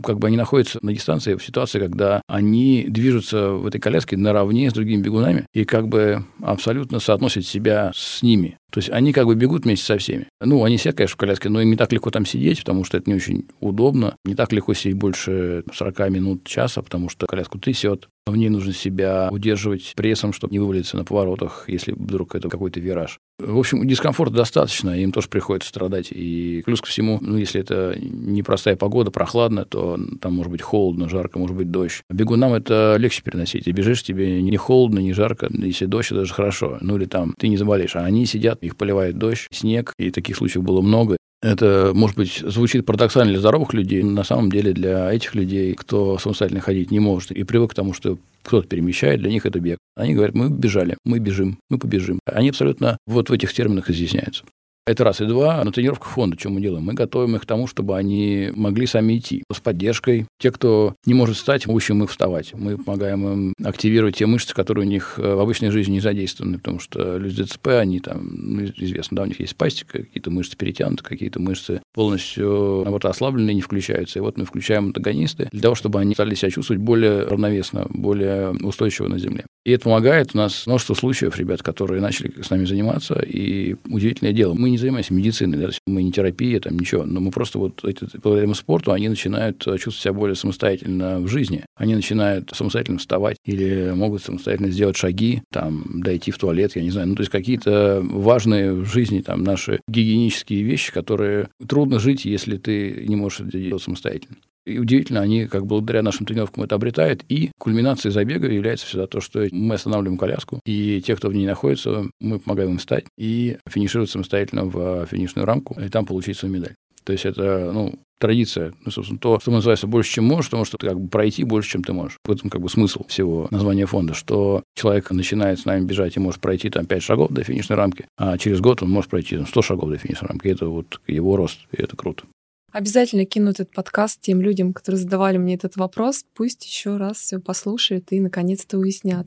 как 0.05 0.19
бы 0.19 0.29
они 0.29 0.37
находятся 0.37 0.79
на 0.83 0.93
дистанции 0.93 1.35
в 1.35 1.43
ситуации, 1.43 1.81
когда 1.81 2.23
они 2.29 2.87
движутся 2.88 3.51
в 3.53 3.66
этой 3.66 3.81
коляске 3.81 4.16
наравне 4.16 4.71
с 4.71 4.73
другими 4.73 5.03
бегунами 5.03 5.47
и 5.53 5.64
как 5.64 5.88
бы 5.88 6.25
абсолютно 6.40 7.01
соотносят 7.01 7.45
себя 7.47 7.90
с 7.95 8.23
ними. 8.23 8.59
То 8.70 8.78
есть 8.78 8.90
они 8.90 9.12
как 9.12 9.26
бы 9.26 9.35
бегут 9.35 9.64
вместе 9.64 9.85
со 9.85 9.98
всеми. 9.98 10.28
Ну, 10.40 10.64
они 10.64 10.76
все, 10.76 10.92
конечно, 10.92 11.14
в 11.14 11.16
коляске, 11.16 11.48
но 11.48 11.61
им 11.61 11.70
не 11.70 11.76
так 11.76 11.92
легко 11.92 12.11
там 12.11 12.24
сидеть, 12.24 12.61
потому 12.61 12.85
что 12.85 12.96
это 12.96 13.11
не 13.11 13.16
очень 13.16 13.46
удобно. 13.61 14.16
Не 14.24 14.35
так 14.35 14.52
легко 14.52 14.74
сидеть 14.74 14.96
больше 14.96 15.64
40 15.72 16.11
минут, 16.11 16.44
часа, 16.44 16.83
потому 16.83 17.09
что 17.09 17.26
коляску 17.26 17.59
трясет. 17.59 18.09
В 18.26 18.37
ней 18.37 18.48
нужно 18.48 18.72
себя 18.72 19.28
удерживать 19.33 19.94
прессом, 19.96 20.33
чтобы 20.33 20.52
не 20.52 20.59
вывалиться 20.59 20.96
на 20.96 21.04
поворотах, 21.04 21.64
если 21.68 21.92
вдруг 21.92 22.35
это 22.35 22.48
какой-то 22.48 22.78
вираж. 22.78 23.18
В 23.40 23.59
общем, 23.59 23.87
дискомфорта 23.88 24.35
достаточно, 24.35 24.90
им 24.90 25.12
тоже 25.12 25.28
приходится 25.28 25.70
страдать. 25.70 26.09
И 26.11 26.62
плюс 26.64 26.80
ко 26.80 26.87
всему, 26.87 27.18
ну, 27.22 27.38
если 27.38 27.61
это 27.61 27.96
непростая 27.98 28.76
погода, 28.76 29.11
прохладно, 29.11 29.64
то 29.64 29.98
там 30.20 30.35
может 30.35 30.52
быть 30.52 30.62
холодно, 30.62 31.09
жарко, 31.09 31.38
может 31.38 31.56
быть 31.56 31.70
дождь. 31.70 32.02
Бегунам 32.11 32.52
это 32.52 32.96
легче 32.98 33.22
переносить. 33.22 33.66
И 33.66 33.72
бежишь, 33.72 34.02
тебе 34.02 34.42
не 34.42 34.56
холодно, 34.59 34.98
не 34.98 35.14
жарко, 35.14 35.48
если 35.50 35.87
дождь, 35.87 36.12
это 36.12 36.20
даже 36.20 36.35
хорошо. 36.35 36.78
Ну 36.83 36.96
или 36.96 37.06
там 37.06 37.35
ты 37.38 37.48
не 37.48 37.56
заболеешь. 37.56 37.96
А 37.96 38.00
они 38.00 38.26
сидят, 38.26 38.60
их 38.61 38.77
поливает 38.77 39.18
дождь, 39.18 39.46
снег, 39.53 39.92
и 39.99 40.11
таких 40.11 40.37
случаев 40.37 40.64
было 40.64 40.81
много. 40.81 41.16
Это, 41.42 41.92
может 41.94 42.16
быть, 42.16 42.42
звучит 42.46 42.85
парадоксально 42.85 43.33
для 43.33 43.40
здоровых 43.40 43.73
людей, 43.73 44.03
но 44.03 44.11
на 44.11 44.25
самом 44.25 44.51
деле 44.51 44.73
для 44.73 45.11
этих 45.11 45.35
людей, 45.35 45.75
кто 45.75 46.18
самостоятельно 46.18 46.61
ходить 46.61 46.90
не 46.90 47.01
может 47.01 47.31
и 47.31 47.44
привык 47.44 47.70
к 47.70 47.75
тому, 47.75 47.94
что 47.94 48.18
кто-то 48.42 48.68
перемещает, 48.68 49.20
для 49.20 49.31
них 49.31 49.46
это 49.46 49.59
бег. 49.59 49.79
Они 49.96 50.14
говорят, 50.14 50.35
мы 50.35 50.51
бежали, 50.51 50.96
мы 51.05 51.18
бежим, 51.18 51.59
мы 51.70 51.79
побежим. 51.79 52.18
Они 52.27 52.51
абсолютно 52.51 52.99
вот 53.07 53.31
в 53.31 53.33
этих 53.33 53.55
терминах 53.55 53.88
изъясняются. 53.88 54.44
Это 54.90 55.05
раз. 55.05 55.20
И 55.20 55.24
два, 55.24 55.62
на 55.62 55.70
тренировках 55.70 56.09
фонда, 56.09 56.37
что 56.37 56.50
мы 56.50 56.61
делаем? 56.61 56.83
Мы 56.83 56.94
готовим 56.94 57.37
их 57.37 57.42
к 57.42 57.46
тому, 57.46 57.68
чтобы 57.68 57.96
они 57.96 58.50
могли 58.57 58.87
сами 58.87 59.18
идти 59.18 59.44
с 59.53 59.61
поддержкой. 59.61 60.26
Те, 60.40 60.50
кто 60.50 60.96
не 61.07 61.14
может 61.14 61.37
встать, 61.37 61.68
мы 61.68 61.74
учим 61.74 62.03
их 62.03 62.11
вставать. 62.11 62.55
Мы 62.55 62.76
помогаем 62.76 63.29
им 63.29 63.55
активировать 63.62 64.16
те 64.16 64.26
мышцы, 64.26 64.53
которые 64.53 64.88
у 64.88 64.90
них 64.90 65.14
э, 65.16 65.35
в 65.35 65.38
обычной 65.38 65.70
жизни 65.70 65.92
не 65.92 66.00
задействованы, 66.00 66.59
потому 66.59 66.81
что 66.81 67.18
люди 67.18 67.44
ДЦП, 67.44 67.68
они 67.68 68.00
там, 68.00 68.31
ну, 68.33 68.64
известно, 68.64 69.18
да, 69.18 69.22
у 69.22 69.26
них 69.26 69.38
есть 69.38 69.55
пастика, 69.55 69.98
какие-то 69.98 70.33
мышцы 70.33 70.57
перетянуты, 70.57 71.05
какие-то 71.05 71.38
мышцы 71.38 71.81
полностью 71.94 72.81
наоборот, 72.83 73.05
ослабленные, 73.05 73.55
не 73.55 73.61
включаются. 73.61 74.18
И 74.18 74.22
вот 74.22 74.38
мы 74.38 74.44
включаем 74.44 74.87
антагонисты 74.87 75.48
для 75.53 75.61
того, 75.61 75.76
чтобы 75.76 76.00
они 76.00 76.14
стали 76.14 76.35
себя 76.35 76.50
чувствовать 76.50 76.83
более 76.83 77.22
равновесно, 77.26 77.87
более 77.90 78.50
устойчиво 78.50 79.07
на 79.07 79.20
земле. 79.20 79.44
И 79.64 79.72
это 79.72 79.85
помогает. 79.85 80.31
У 80.35 80.38
нас 80.38 80.66
множество 80.66 80.94
случаев, 80.94 81.37
ребят, 81.37 81.62
которые 81.62 82.00
начали 82.00 82.33
с 82.42 82.50
нами 82.50 82.64
заниматься, 82.64 83.14
и 83.20 83.76
удивительное 83.88 84.33
дело, 84.33 84.55
мы 84.55 84.70
не 84.70 84.79
занимаемся 84.81 85.14
медициной, 85.14 85.59
да, 85.59 85.71
мы 85.87 86.03
не 86.03 86.12
терапия, 86.12 86.61
там 86.61 86.79
ничего, 86.79 87.05
но 87.05 87.21
мы 87.21 87.31
просто 87.31 87.59
вот 87.59 87.85
эти, 87.85 88.07
благодаря 88.23 88.53
спорту, 88.55 88.93
они 88.93 89.09
начинают 89.09 89.59
чувствовать 89.59 89.97
себя 89.97 90.12
более 90.12 90.35
самостоятельно 90.35 91.21
в 91.21 91.29
жизни. 91.29 91.64
Они 91.77 91.95
начинают 91.95 92.51
самостоятельно 92.55 92.99
вставать 92.99 93.37
или 93.45 93.93
могут 93.95 94.23
самостоятельно 94.23 94.71
сделать 94.71 94.97
шаги, 94.97 95.43
там, 95.53 96.03
дойти 96.03 96.31
в 96.31 96.38
туалет, 96.38 96.77
я 96.77 96.83
не 96.83 96.90
знаю. 96.90 97.09
Ну, 97.09 97.14
то 97.14 97.21
есть 97.21 97.33
какие-то 97.33 98.01
важные 98.03 98.73
в 98.73 98.87
жизни 98.87 99.21
там 99.21 99.45
наши 99.45 99.81
гигиенические 99.88 100.62
вещи, 100.62 100.93
которые 100.93 101.49
трудно 101.66 101.99
жить, 101.99 102.25
если 102.25 102.57
ты 102.57 103.05
не 103.07 103.16
можешь 103.16 103.40
это 103.40 103.59
делать 103.59 103.83
самостоятельно. 103.83 104.37
И 104.70 104.78
удивительно, 104.78 105.20
они 105.20 105.46
как 105.46 105.66
благодаря 105.66 106.02
нашим 106.02 106.26
тренировкам 106.26 106.64
это 106.64 106.74
обретают. 106.74 107.24
И 107.28 107.50
кульминацией 107.59 108.12
забега 108.12 108.48
является 108.48 108.87
всегда 108.87 109.06
то, 109.06 109.20
что 109.20 109.46
мы 109.50 109.74
останавливаем 109.74 110.18
коляску, 110.18 110.61
и 110.64 111.02
те, 111.04 111.16
кто 111.16 111.28
в 111.28 111.35
ней 111.35 111.46
находится, 111.46 112.06
мы 112.20 112.38
помогаем 112.38 112.70
им 112.70 112.78
встать 112.78 113.04
и 113.18 113.59
финишировать 113.68 114.11
самостоятельно 114.11 114.64
в 114.64 115.06
финишную 115.06 115.46
рамку, 115.46 115.78
и 115.80 115.88
там 115.88 116.06
получить 116.06 116.37
свою 116.37 116.54
медаль. 116.54 116.74
То 117.04 117.12
есть 117.12 117.24
это, 117.24 117.70
ну, 117.72 117.94
традиция, 118.20 118.74
ну, 118.85 118.90
собственно, 118.90 119.18
то, 119.18 119.40
что 119.40 119.50
называется 119.50 119.87
больше, 119.87 120.12
чем 120.12 120.26
можешь, 120.26 120.50
потому 120.50 120.64
что 120.64 120.76
ты 120.76 120.87
как 120.87 121.00
бы 121.00 121.09
пройти 121.09 121.44
больше, 121.44 121.70
чем 121.70 121.83
ты 121.83 121.92
можешь. 121.92 122.18
В 122.24 122.30
этом 122.30 122.50
как 122.50 122.61
бы 122.61 122.68
смысл 122.68 123.04
всего 123.09 123.48
названия 123.50 123.87
фонда, 123.87 124.14
что 124.14 124.62
человек 124.76 125.11
начинает 125.11 125.59
с 125.59 125.64
нами 125.64 125.85
бежать 125.85 126.16
и 126.16 126.20
может 126.20 126.40
пройти 126.40 126.68
там 126.68 126.87
5 126.87 127.02
шагов 127.02 127.30
до 127.30 127.42
финишной 127.42 127.76
рамки, 127.76 128.06
а 128.18 128.37
через 128.38 128.61
год 128.61 128.83
он 128.83 128.90
может 128.90 129.11
пройти 129.11 129.37
там, 129.37 129.46
100 129.46 129.62
шагов 129.62 129.90
до 129.90 129.96
финишной 129.96 130.28
рамки. 130.28 130.48
Это 130.48 130.66
вот 130.66 131.00
его 131.06 131.37
рост, 131.37 131.61
и 131.72 131.83
это 131.83 131.96
круто. 131.96 132.24
Обязательно 132.72 133.24
кину 133.24 133.50
этот 133.50 133.72
подкаст 133.72 134.20
тем 134.20 134.40
людям, 134.40 134.72
которые 134.72 135.00
задавали 135.00 135.38
мне 135.38 135.54
этот 135.54 135.76
вопрос. 135.76 136.24
Пусть 136.35 136.64
еще 136.64 136.96
раз 136.96 137.18
все 137.18 137.40
послушают 137.40 138.06
и 138.11 138.20
наконец-то 138.20 138.78
уяснят. 138.78 139.26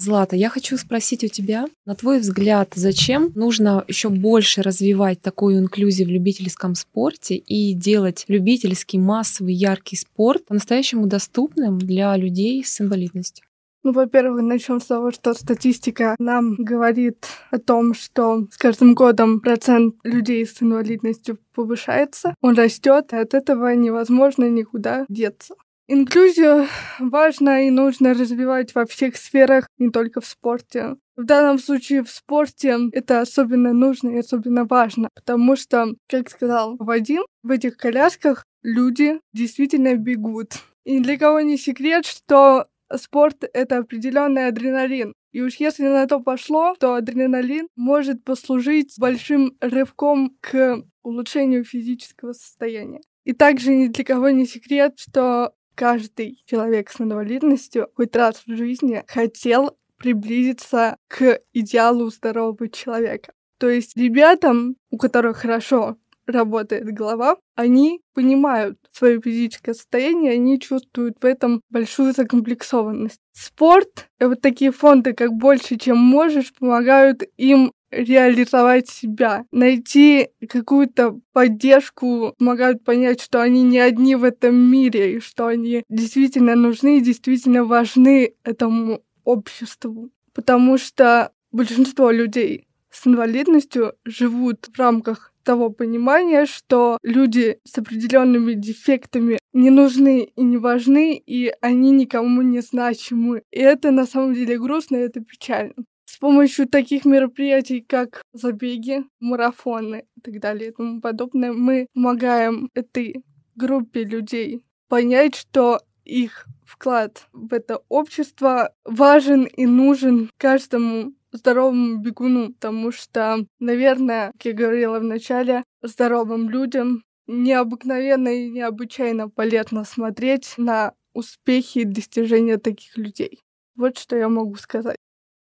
Злата, 0.00 0.36
я 0.36 0.48
хочу 0.48 0.76
спросить 0.78 1.24
у 1.24 1.28
тебя, 1.28 1.66
на 1.84 1.96
твой 1.96 2.20
взгляд, 2.20 2.72
зачем 2.76 3.32
нужно 3.34 3.84
еще 3.88 4.10
больше 4.10 4.62
развивать 4.62 5.20
такую 5.20 5.58
инклюзию 5.58 6.06
в 6.06 6.10
любительском 6.12 6.76
спорте 6.76 7.34
и 7.34 7.74
делать 7.74 8.24
любительский, 8.28 8.98
массовый, 8.98 9.54
яркий 9.54 9.96
спорт 9.96 10.46
по-настоящему 10.46 11.06
доступным 11.06 11.78
для 11.78 12.16
людей 12.16 12.62
с 12.64 12.80
инвалидностью? 12.80 13.47
Ну, 13.88 13.94
во-первых, 13.94 14.42
начнем 14.42 14.80
с 14.80 14.84
того, 14.84 15.10
что 15.12 15.32
статистика 15.32 16.14
нам 16.18 16.56
говорит 16.56 17.26
о 17.50 17.56
том, 17.56 17.94
что 17.94 18.46
с 18.50 18.58
каждым 18.58 18.94
годом 18.94 19.40
процент 19.40 19.94
людей 20.04 20.44
с 20.44 20.62
инвалидностью 20.62 21.38
повышается, 21.54 22.34
он 22.42 22.54
растет, 22.54 23.14
и 23.14 23.16
от 23.16 23.32
этого 23.32 23.74
невозможно 23.74 24.44
никуда 24.50 25.06
деться. 25.08 25.54
Инклюзию 25.86 26.66
важно 26.98 27.66
и 27.66 27.70
нужно 27.70 28.12
развивать 28.12 28.74
во 28.74 28.84
всех 28.84 29.16
сферах, 29.16 29.66
не 29.78 29.88
только 29.88 30.20
в 30.20 30.26
спорте. 30.26 30.96
В 31.16 31.24
данном 31.24 31.58
случае 31.58 32.04
в 32.04 32.10
спорте 32.10 32.76
это 32.92 33.22
особенно 33.22 33.72
нужно 33.72 34.10
и 34.10 34.18
особенно 34.18 34.66
важно, 34.66 35.08
потому 35.14 35.56
что, 35.56 35.94
как 36.10 36.28
сказал 36.28 36.76
Вадим, 36.78 37.22
в 37.42 37.50
этих 37.50 37.78
колясках 37.78 38.44
люди 38.62 39.18
действительно 39.32 39.96
бегут. 39.96 40.58
И 40.84 41.00
для 41.00 41.16
кого 41.16 41.40
не 41.40 41.56
секрет, 41.56 42.04
что 42.04 42.66
спорт— 42.96 43.44
это 43.52 43.78
определенный 43.78 44.48
адреналин. 44.48 45.12
И 45.32 45.42
уж 45.42 45.56
если 45.56 45.84
на 45.84 46.06
то 46.06 46.20
пошло, 46.20 46.74
то 46.78 46.94
адреналин 46.94 47.68
может 47.76 48.24
послужить 48.24 48.94
большим 48.98 49.56
рывком 49.60 50.36
к 50.40 50.82
улучшению 51.02 51.64
физического 51.64 52.32
состояния. 52.32 53.00
И 53.24 53.32
также 53.32 53.74
ни 53.74 53.88
для 53.88 54.04
кого 54.04 54.30
не 54.30 54.46
секрет, 54.46 54.98
что 54.98 55.52
каждый 55.74 56.42
человек 56.46 56.90
с 56.90 57.00
инвалидностью 57.00 57.88
хоть 57.94 58.16
раз 58.16 58.42
в 58.46 58.56
жизни 58.56 59.04
хотел 59.06 59.76
приблизиться 59.98 60.96
к 61.08 61.40
идеалу 61.52 62.10
здорового 62.10 62.68
человека. 62.68 63.32
То 63.58 63.68
есть 63.68 63.96
ребятам, 63.96 64.76
у 64.90 64.98
которых 64.98 65.38
хорошо 65.38 65.96
работает 66.28 66.84
голова, 66.92 67.36
они 67.54 68.00
понимают 68.14 68.78
свое 68.92 69.20
физическое 69.20 69.74
состояние, 69.74 70.32
они 70.32 70.60
чувствуют 70.60 71.16
в 71.20 71.24
этом 71.24 71.62
большую 71.70 72.12
закомплексованность. 72.12 73.20
Спорт 73.32 74.08
и 74.20 74.24
вот 74.24 74.40
такие 74.40 74.72
фонды, 74.72 75.12
как 75.12 75.32
«Больше, 75.32 75.76
чем 75.76 75.98
можешь», 75.98 76.52
помогают 76.52 77.22
им 77.36 77.72
реализовать 77.90 78.88
себя, 78.88 79.44
найти 79.50 80.28
какую-то 80.48 81.18
поддержку, 81.32 82.34
помогают 82.38 82.84
понять, 82.84 83.20
что 83.22 83.40
они 83.40 83.62
не 83.62 83.78
одни 83.78 84.14
в 84.14 84.24
этом 84.24 84.54
мире, 84.54 85.16
и 85.16 85.20
что 85.20 85.46
они 85.46 85.84
действительно 85.88 86.54
нужны 86.54 86.98
и 86.98 87.02
действительно 87.02 87.64
важны 87.64 88.34
этому 88.44 89.00
обществу. 89.24 90.10
Потому 90.34 90.78
что 90.78 91.32
большинство 91.50 92.10
людей 92.10 92.68
с 92.90 93.06
инвалидностью 93.06 93.94
живут 94.04 94.66
в 94.72 94.78
рамках 94.78 95.32
того 95.48 95.70
понимания, 95.70 96.44
что 96.44 96.98
люди 97.02 97.58
с 97.64 97.78
определенными 97.78 98.52
дефектами 98.52 99.38
не 99.54 99.70
нужны 99.70 100.24
и 100.36 100.42
не 100.42 100.58
важны, 100.58 101.16
и 101.16 101.50
они 101.62 101.90
никому 101.90 102.42
не 102.42 102.60
значимы. 102.60 103.44
И 103.50 103.58
это 103.58 103.90
на 103.90 104.04
самом 104.04 104.34
деле 104.34 104.58
грустно, 104.58 104.96
и 104.96 105.06
это 105.08 105.20
печально. 105.20 105.72
С 106.04 106.18
помощью 106.18 106.68
таких 106.68 107.06
мероприятий, 107.06 107.80
как 107.80 108.20
забеги, 108.34 109.04
марафоны 109.20 110.04
и 110.16 110.20
так 110.20 110.38
далее 110.38 110.68
и 110.68 110.74
тому 110.74 111.00
подобное, 111.00 111.54
мы 111.54 111.86
помогаем 111.94 112.68
этой 112.74 113.24
группе 113.54 114.04
людей 114.04 114.60
понять, 114.90 115.34
что 115.34 115.80
их 116.04 116.46
вклад 116.66 117.26
в 117.32 117.54
это 117.54 117.80
общество 117.88 118.74
важен 118.84 119.44
и 119.44 119.64
нужен 119.64 120.30
каждому 120.36 121.14
здоровому 121.32 121.98
бегуну, 121.98 122.52
потому 122.52 122.92
что, 122.92 123.46
наверное, 123.58 124.32
как 124.32 124.44
я 124.46 124.52
говорила 124.52 124.98
в 125.00 125.04
начале, 125.04 125.62
здоровым 125.82 126.48
людям 126.48 127.02
необыкновенно 127.26 128.28
и 128.28 128.50
необычайно 128.50 129.28
полезно 129.28 129.84
смотреть 129.84 130.54
на 130.56 130.94
успехи 131.12 131.80
и 131.80 131.84
достижения 131.84 132.58
таких 132.58 132.96
людей. 132.96 133.40
Вот 133.76 133.98
что 133.98 134.16
я 134.16 134.28
могу 134.28 134.56
сказать. 134.56 134.96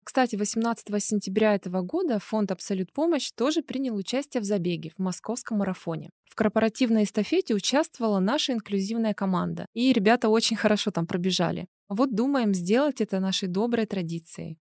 Кстати, 0.03 0.36
18 0.36 0.86
сентября 1.01 1.55
этого 1.55 1.81
года 1.81 2.19
фонд 2.19 2.51
«Абсолют 2.51 2.91
помощь» 2.91 3.31
тоже 3.31 3.62
принял 3.62 3.95
участие 3.95 4.41
в 4.41 4.43
забеге 4.43 4.91
в 4.95 4.99
московском 4.99 5.59
марафоне. 5.59 6.09
В 6.29 6.36
корпоративной 6.36 7.05
эстафете 7.05 7.53
участвовала 7.53 8.19
наша 8.19 8.53
инклюзивная 8.53 9.13
команда, 9.13 9.65
и 9.73 9.93
ребята 9.93 10.27
очень 10.27 10.57
хорошо 10.57 10.91
там 10.91 11.07
пробежали. 11.07 11.67
Вот 11.88 12.13
думаем 12.13 12.53
сделать 12.53 12.99
это 12.99 13.19
нашей 13.19 13.47
доброй 13.47 13.86
традицией. 13.86 14.57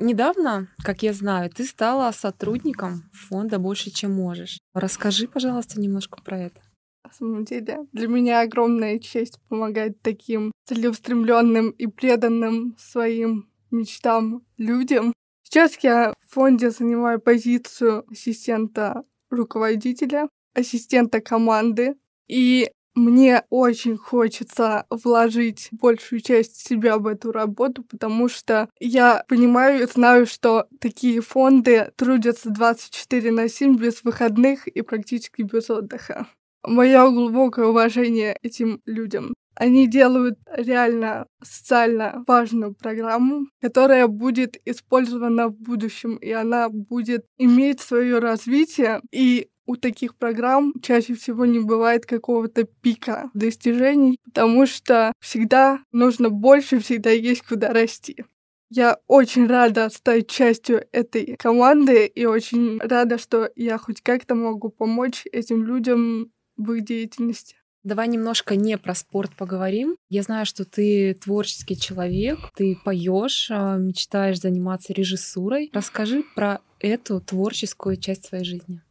Недавно, 0.00 0.68
как 0.84 1.02
я 1.02 1.12
знаю, 1.12 1.50
ты 1.50 1.64
стала 1.64 2.12
сотрудником 2.12 3.10
фонда 3.12 3.58
«Больше, 3.58 3.90
чем 3.90 4.12
можешь». 4.12 4.58
Расскажи, 4.72 5.26
пожалуйста, 5.26 5.80
немножко 5.80 6.22
про 6.22 6.38
это. 6.38 6.60
На 7.04 7.12
самом 7.12 7.44
деле, 7.44 7.78
для 7.92 8.06
меня 8.06 8.42
огромная 8.42 8.98
честь 8.98 9.40
помогать 9.48 10.00
таким 10.02 10.52
целеустремленным 10.66 11.70
и 11.70 11.86
преданным 11.86 12.76
своим 12.78 13.50
мечтам 13.70 14.44
людям. 14.56 15.12
Сейчас 15.42 15.76
я 15.82 16.14
в 16.26 16.32
фонде 16.32 16.70
занимаю 16.70 17.20
позицию 17.20 18.04
ассистента 18.10 19.04
руководителя, 19.30 20.28
ассистента 20.54 21.20
команды. 21.20 21.96
И 22.28 22.70
мне 22.98 23.44
очень 23.50 23.96
хочется 23.96 24.84
вложить 24.90 25.68
большую 25.72 26.20
часть 26.20 26.66
себя 26.66 26.98
в 26.98 27.06
эту 27.06 27.32
работу, 27.32 27.82
потому 27.82 28.28
что 28.28 28.68
я 28.80 29.24
понимаю 29.28 29.82
и 29.82 29.86
знаю, 29.86 30.26
что 30.26 30.66
такие 30.80 31.20
фонды 31.20 31.92
трудятся 31.96 32.50
24 32.50 33.30
на 33.30 33.48
7 33.48 33.76
без 33.76 34.04
выходных 34.04 34.68
и 34.68 34.82
практически 34.82 35.42
без 35.42 35.70
отдыха 35.70 36.26
мое 36.68 37.10
глубокое 37.10 37.66
уважение 37.66 38.36
этим 38.42 38.80
людям. 38.86 39.34
Они 39.54 39.88
делают 39.88 40.38
реально 40.52 41.26
социально 41.42 42.22
важную 42.28 42.74
программу, 42.74 43.46
которая 43.60 44.06
будет 44.06 44.56
использована 44.64 45.48
в 45.48 45.56
будущем, 45.56 46.14
и 46.16 46.30
она 46.30 46.68
будет 46.68 47.26
иметь 47.38 47.80
свое 47.80 48.20
развитие. 48.20 49.00
И 49.10 49.48
у 49.68 49.76
таких 49.76 50.16
программ 50.16 50.72
чаще 50.82 51.14
всего 51.14 51.44
не 51.44 51.60
бывает 51.60 52.06
какого-то 52.06 52.64
пика 52.64 53.30
достижений, 53.34 54.18
потому 54.24 54.66
что 54.66 55.12
всегда 55.20 55.80
нужно 55.92 56.30
больше, 56.30 56.80
всегда 56.80 57.10
есть 57.10 57.42
куда 57.42 57.72
расти. 57.74 58.24
Я 58.70 58.98
очень 59.06 59.46
рада 59.46 59.90
стать 59.90 60.28
частью 60.28 60.86
этой 60.92 61.36
команды 61.36 62.06
и 62.06 62.24
очень 62.24 62.78
рада, 62.78 63.18
что 63.18 63.50
я 63.56 63.76
хоть 63.76 64.00
как-то 64.00 64.34
могу 64.34 64.70
помочь 64.70 65.24
этим 65.32 65.64
людям 65.64 66.32
в 66.56 66.72
их 66.72 66.84
деятельности. 66.84 67.56
Давай 67.84 68.08
немножко 68.08 68.56
не 68.56 68.76
про 68.78 68.94
спорт 68.94 69.36
поговорим. 69.36 69.96
Я 70.08 70.22
знаю, 70.22 70.46
что 70.46 70.64
ты 70.64 71.14
творческий 71.14 71.78
человек, 71.78 72.38
ты 72.56 72.76
поешь, 72.84 73.48
а, 73.50 73.76
мечтаешь 73.76 74.40
заниматься 74.40 74.92
режиссурой. 74.92 75.70
Расскажи 75.72 76.24
про 76.34 76.60
эту 76.80 77.20
творческую 77.20 77.96
часть 77.96 78.26
своей 78.26 78.44
жизни. 78.44 78.82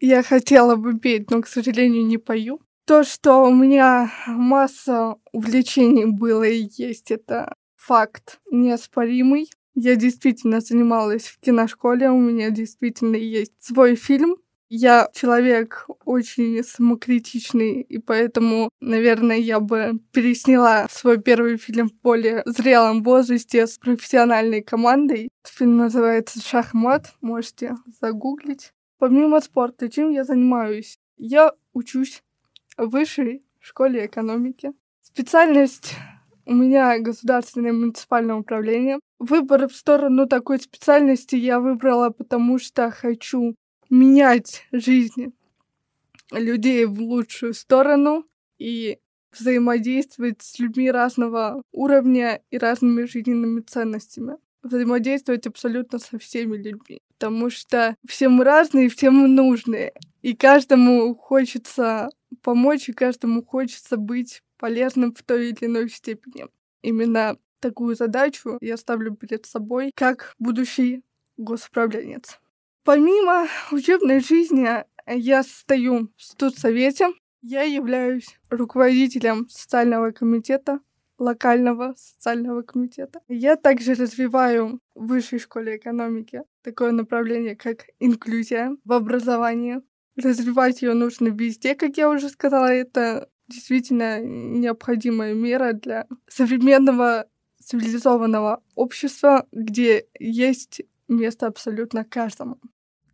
Я 0.00 0.22
хотела 0.22 0.76
бы 0.76 0.98
петь, 0.98 1.30
но, 1.30 1.40
к 1.40 1.46
сожалению, 1.46 2.04
не 2.06 2.18
пою. 2.18 2.60
То, 2.86 3.04
что 3.04 3.44
у 3.44 3.54
меня 3.54 4.12
масса 4.26 5.16
увлечений 5.32 6.04
было 6.04 6.44
и 6.44 6.68
есть, 6.76 7.10
это 7.10 7.54
факт 7.76 8.40
неоспоримый. 8.50 9.50
Я 9.74 9.96
действительно 9.96 10.60
занималась 10.60 11.26
в 11.26 11.40
киношколе, 11.40 12.10
у 12.10 12.20
меня 12.20 12.50
действительно 12.50 13.16
есть 13.16 13.52
свой 13.60 13.96
фильм, 13.96 14.36
Я 14.68 15.08
человек 15.14 15.86
очень 16.04 16.62
самокритичный, 16.64 17.82
и 17.82 17.98
поэтому, 17.98 18.70
наверное, 18.80 19.36
я 19.36 19.60
бы 19.60 20.00
пересняла 20.12 20.88
свой 20.90 21.20
первый 21.20 21.58
фильм 21.58 21.88
в 21.88 21.94
более 22.02 22.42
зрелом 22.46 23.02
возрасте 23.02 23.66
с 23.66 23.78
профессиональной 23.78 24.62
командой. 24.62 25.28
Фильм 25.46 25.76
называется 25.76 26.40
«Шахмат», 26.40 27.14
можете 27.20 27.76
загуглить. 28.00 28.73
Помимо 28.98 29.40
спорта, 29.40 29.90
чем 29.90 30.10
я 30.10 30.24
занимаюсь? 30.24 30.98
Я 31.16 31.52
учусь 31.72 32.22
в 32.76 32.88
высшей 32.88 33.42
школе 33.60 34.06
экономики. 34.06 34.72
Специальность 35.02 35.94
у 36.46 36.54
меня 36.54 36.98
государственное 36.98 37.72
муниципальное 37.72 38.36
управление. 38.36 38.98
Выбор 39.18 39.68
в 39.68 39.74
сторону 39.74 40.26
такой 40.26 40.58
специальности 40.58 41.36
я 41.36 41.60
выбрала, 41.60 42.10
потому 42.10 42.58
что 42.58 42.90
хочу 42.90 43.54
менять 43.90 44.66
жизни 44.72 45.32
людей 46.30 46.84
в 46.84 47.00
лучшую 47.00 47.54
сторону 47.54 48.26
и 48.58 48.98
взаимодействовать 49.32 50.42
с 50.42 50.58
людьми 50.58 50.90
разного 50.90 51.62
уровня 51.72 52.40
и 52.50 52.58
разными 52.58 53.04
жизненными 53.04 53.60
ценностями. 53.60 54.36
Взаимодействовать 54.64 55.46
абсолютно 55.46 56.00
со 56.00 56.18
всеми 56.18 56.56
людьми. 56.56 57.00
Потому 57.18 57.50
что 57.50 57.96
все 58.06 58.28
мы 58.28 58.44
разные, 58.44 58.88
все 58.88 59.10
мы 59.10 59.28
нужные. 59.28 59.92
И 60.22 60.34
каждому 60.34 61.14
хочется 61.14 62.08
помочь, 62.42 62.88
и 62.88 62.92
каждому 62.92 63.44
хочется 63.44 63.96
быть 63.96 64.42
полезным 64.58 65.14
в 65.14 65.22
той 65.22 65.50
или 65.50 65.66
иной 65.66 65.88
степени. 65.88 66.46
Именно 66.82 67.38
такую 67.60 67.94
задачу 67.94 68.58
я 68.60 68.76
ставлю 68.76 69.14
перед 69.14 69.46
собой 69.46 69.92
как 69.94 70.34
будущий 70.38 71.02
госуправленец. 71.36 72.38
Помимо 72.84 73.46
учебной 73.70 74.20
жизни, 74.20 74.68
я 75.06 75.42
стою 75.42 76.10
в 76.16 76.22
студсовете. 76.22 77.08
Я 77.42 77.62
являюсь 77.62 78.38
руководителем 78.50 79.48
социального 79.48 80.10
комитета, 80.10 80.80
локального 81.18 81.94
социального 81.96 82.62
комитета. 82.62 83.20
Я 83.28 83.56
также 83.56 83.94
развиваю 83.94 84.80
в 84.94 85.06
высшей 85.06 85.38
школе 85.38 85.76
экономики 85.76 86.42
такое 86.62 86.92
направление, 86.92 87.56
как 87.56 87.86
инклюзия 88.00 88.76
в 88.84 88.92
образовании. 88.92 89.82
Развивать 90.16 90.82
ее 90.82 90.94
нужно 90.94 91.28
везде, 91.28 91.74
как 91.74 91.96
я 91.96 92.08
уже 92.08 92.28
сказала, 92.28 92.66
это 92.66 93.28
действительно 93.48 94.20
необходимая 94.20 95.34
мера 95.34 95.72
для 95.72 96.06
современного 96.28 97.26
цивилизованного 97.62 98.62
общества, 98.74 99.46
где 99.52 100.06
есть 100.18 100.82
место 101.08 101.46
абсолютно 101.46 102.04
каждому. 102.04 102.58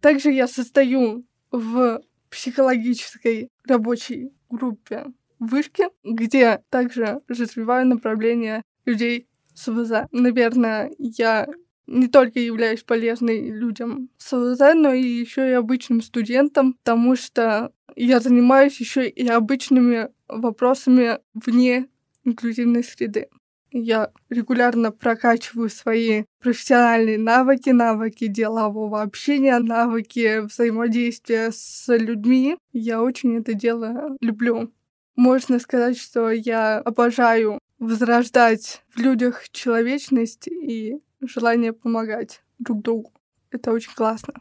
Также 0.00 0.30
я 0.30 0.46
состою 0.46 1.24
в 1.50 2.02
психологической 2.30 3.50
рабочей 3.66 4.32
группе 4.48 5.06
вышки, 5.40 5.88
где 6.04 6.62
также 6.70 7.20
развиваю 7.26 7.86
направление 7.86 8.62
людей 8.84 9.26
с 9.54 9.70
ВЗ. 9.70 10.06
Наверное, 10.12 10.92
я 10.98 11.48
не 11.86 12.06
только 12.06 12.38
являюсь 12.38 12.84
полезной 12.84 13.50
людям 13.50 14.10
с 14.16 14.36
ВЗ, 14.36 14.60
но 14.74 14.92
и 14.92 15.02
еще 15.02 15.48
и 15.48 15.54
обычным 15.54 16.02
студентам, 16.02 16.74
потому 16.74 17.16
что 17.16 17.72
я 17.96 18.20
занимаюсь 18.20 18.78
еще 18.78 19.08
и 19.08 19.26
обычными 19.26 20.10
вопросами 20.28 21.18
вне 21.34 21.88
инклюзивной 22.24 22.84
среды. 22.84 23.26
Я 23.72 24.10
регулярно 24.28 24.90
прокачиваю 24.90 25.68
свои 25.68 26.24
профессиональные 26.40 27.18
навыки, 27.18 27.70
навыки 27.70 28.26
делового 28.26 29.00
общения, 29.02 29.58
навыки 29.58 30.40
взаимодействия 30.40 31.50
с 31.52 31.86
людьми. 31.96 32.56
Я 32.72 33.00
очень 33.00 33.36
это 33.38 33.54
дело 33.54 34.16
люблю. 34.20 34.72
Можно 35.20 35.58
сказать, 35.58 35.98
что 35.98 36.30
я 36.30 36.78
обожаю 36.78 37.58
возрождать 37.78 38.82
в 38.88 39.00
людях 39.00 39.50
человечность 39.50 40.48
и 40.48 41.02
желание 41.20 41.74
помогать 41.74 42.42
друг 42.58 42.80
другу. 42.80 43.12
Это 43.50 43.70
очень 43.72 43.92
классно. 43.94 44.32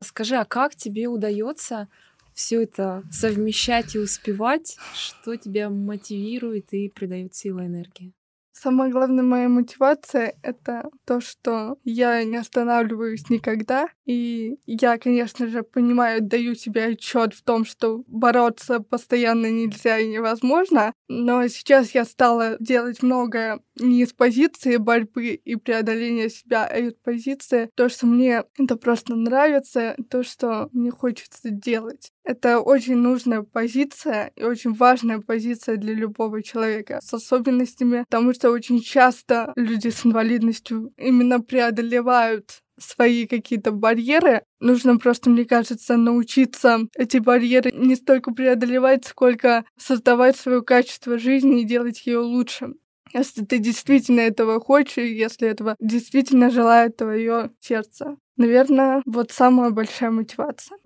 Скажи, 0.00 0.36
а 0.36 0.44
как 0.44 0.76
тебе 0.76 1.08
удается 1.08 1.88
все 2.32 2.62
это 2.62 3.02
совмещать 3.10 3.96
и 3.96 3.98
успевать? 3.98 4.76
Что 4.94 5.34
тебя 5.34 5.70
мотивирует 5.70 6.72
и 6.72 6.88
придает 6.88 7.34
силы 7.34 7.66
энергии? 7.66 8.12
Самая 8.52 8.90
главная 8.90 9.24
моя 9.24 9.48
мотивация— 9.48 10.34
это 10.42 10.90
то, 11.06 11.20
что 11.20 11.78
я 11.84 12.22
не 12.22 12.36
останавливаюсь 12.36 13.30
никогда. 13.30 13.88
И 14.04 14.58
я, 14.66 14.98
конечно 14.98 15.46
же, 15.48 15.62
понимаю, 15.62 16.20
даю 16.20 16.54
себе 16.54 16.84
отчет 16.84 17.32
в 17.32 17.42
том, 17.42 17.64
что 17.64 18.04
бороться 18.06 18.80
постоянно 18.80 19.50
нельзя 19.50 19.98
и 19.98 20.08
невозможно. 20.08 20.92
Но 21.08 21.46
сейчас 21.48 21.94
я 21.94 22.04
стала 22.04 22.56
делать 22.60 23.02
многое 23.02 23.60
не 23.80 24.02
из 24.02 24.12
позиции 24.12 24.76
борьбы 24.76 25.28
и 25.28 25.56
преодоления 25.56 26.28
себя, 26.28 26.66
а 26.66 26.76
из 26.76 26.92
позиции 26.94 27.70
то, 27.74 27.88
что 27.88 28.06
мне 28.06 28.44
это 28.58 28.76
просто 28.76 29.14
нравится, 29.14 29.96
то, 30.10 30.22
что 30.22 30.68
мне 30.72 30.90
хочется 30.90 31.50
делать. 31.50 32.12
Это 32.24 32.60
очень 32.60 32.96
нужная 32.96 33.42
позиция 33.42 34.32
и 34.36 34.44
очень 34.44 34.74
важная 34.74 35.20
позиция 35.20 35.76
для 35.76 35.94
любого 35.94 36.42
человека 36.42 37.00
с 37.02 37.12
особенностями, 37.12 38.04
потому 38.08 38.32
что 38.32 38.50
очень 38.50 38.80
часто 38.80 39.52
люди 39.56 39.88
с 39.88 40.06
инвалидностью 40.06 40.92
именно 40.96 41.40
преодолевают 41.40 42.62
свои 42.78 43.26
какие-то 43.26 43.72
барьеры. 43.72 44.42
Нужно 44.60 44.98
просто, 44.98 45.30
мне 45.30 45.44
кажется, 45.44 45.96
научиться 45.96 46.80
эти 46.96 47.18
барьеры 47.18 47.70
не 47.72 47.96
столько 47.96 48.32
преодолевать, 48.32 49.04
сколько 49.04 49.64
создавать 49.76 50.36
свое 50.36 50.62
качество 50.62 51.18
жизни 51.18 51.62
и 51.62 51.66
делать 51.66 52.06
ее 52.06 52.18
лучше. 52.18 52.74
Если 53.12 53.44
ты 53.44 53.58
действительно 53.58 54.20
этого 54.20 54.58
хочешь, 54.58 54.96
если 54.96 55.48
этого 55.48 55.76
действительно 55.80 56.50
желает 56.50 56.96
твое 56.96 57.50
сердце. 57.60 58.16
Наверное, 58.36 59.02
вот 59.04 59.32
самая 59.32 59.70
большая 59.70 60.10
мотивация. 60.10 60.78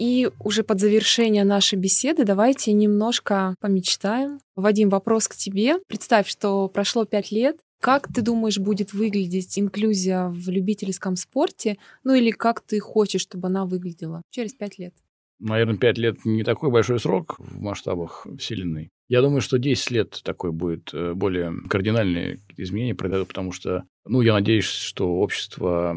И 0.00 0.30
уже 0.42 0.62
под 0.62 0.80
завершение 0.80 1.44
нашей 1.44 1.78
беседы 1.78 2.24
давайте 2.24 2.72
немножко 2.72 3.54
помечтаем. 3.60 4.38
Вадим, 4.56 4.88
вопрос 4.88 5.28
к 5.28 5.36
тебе. 5.36 5.74
Представь, 5.88 6.26
что 6.26 6.68
прошло 6.68 7.04
пять 7.04 7.30
лет. 7.30 7.58
Как 7.82 8.10
ты 8.10 8.22
думаешь, 8.22 8.56
будет 8.56 8.94
выглядеть 8.94 9.58
инклюзия 9.58 10.28
в 10.28 10.48
любительском 10.48 11.16
спорте? 11.16 11.76
Ну 12.02 12.14
или 12.14 12.30
как 12.30 12.62
ты 12.62 12.80
хочешь, 12.80 13.20
чтобы 13.20 13.48
она 13.48 13.66
выглядела 13.66 14.22
через 14.30 14.54
пять 14.54 14.78
лет? 14.78 14.94
Наверное, 15.38 15.76
пять 15.76 15.98
лет 15.98 16.24
не 16.24 16.44
такой 16.44 16.70
большой 16.70 16.98
срок 16.98 17.36
в 17.38 17.60
масштабах 17.60 18.26
Вселенной. 18.38 18.88
Я 19.10 19.22
думаю, 19.22 19.40
что 19.40 19.58
10 19.58 19.90
лет 19.90 20.20
такой 20.22 20.52
будет 20.52 20.94
э, 20.94 21.14
более 21.14 21.52
кардинальные 21.68 22.38
изменения 22.56 22.94
произойдут, 22.94 23.26
потому 23.26 23.50
что, 23.50 23.82
ну, 24.06 24.20
я 24.20 24.34
надеюсь, 24.34 24.66
что 24.66 25.16
общество 25.16 25.96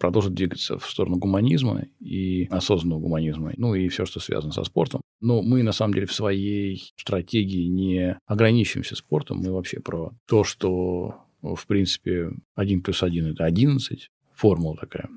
продолжит 0.00 0.34
двигаться 0.34 0.76
в 0.76 0.90
сторону 0.90 1.18
гуманизма 1.18 1.84
и 2.00 2.48
осознанного 2.50 2.98
гуманизма, 2.98 3.52
ну, 3.56 3.76
и 3.76 3.86
все, 3.86 4.06
что 4.06 4.18
связано 4.18 4.50
со 4.50 4.64
спортом. 4.64 5.02
Но 5.20 5.40
мы, 5.40 5.62
на 5.62 5.70
самом 5.70 5.94
деле, 5.94 6.06
в 6.06 6.12
своей 6.12 6.92
стратегии 6.96 7.68
не 7.68 8.18
ограничиваемся 8.26 8.96
спортом, 8.96 9.38
мы 9.38 9.52
вообще 9.52 9.78
про 9.78 10.10
то, 10.26 10.42
что, 10.42 11.14
в 11.40 11.64
принципе, 11.68 12.32
1 12.56 12.82
плюс 12.82 13.04
1– 13.04 13.26
это 13.34 13.44
11, 13.44 14.10
формула 14.34 14.76
такая. 14.76 15.08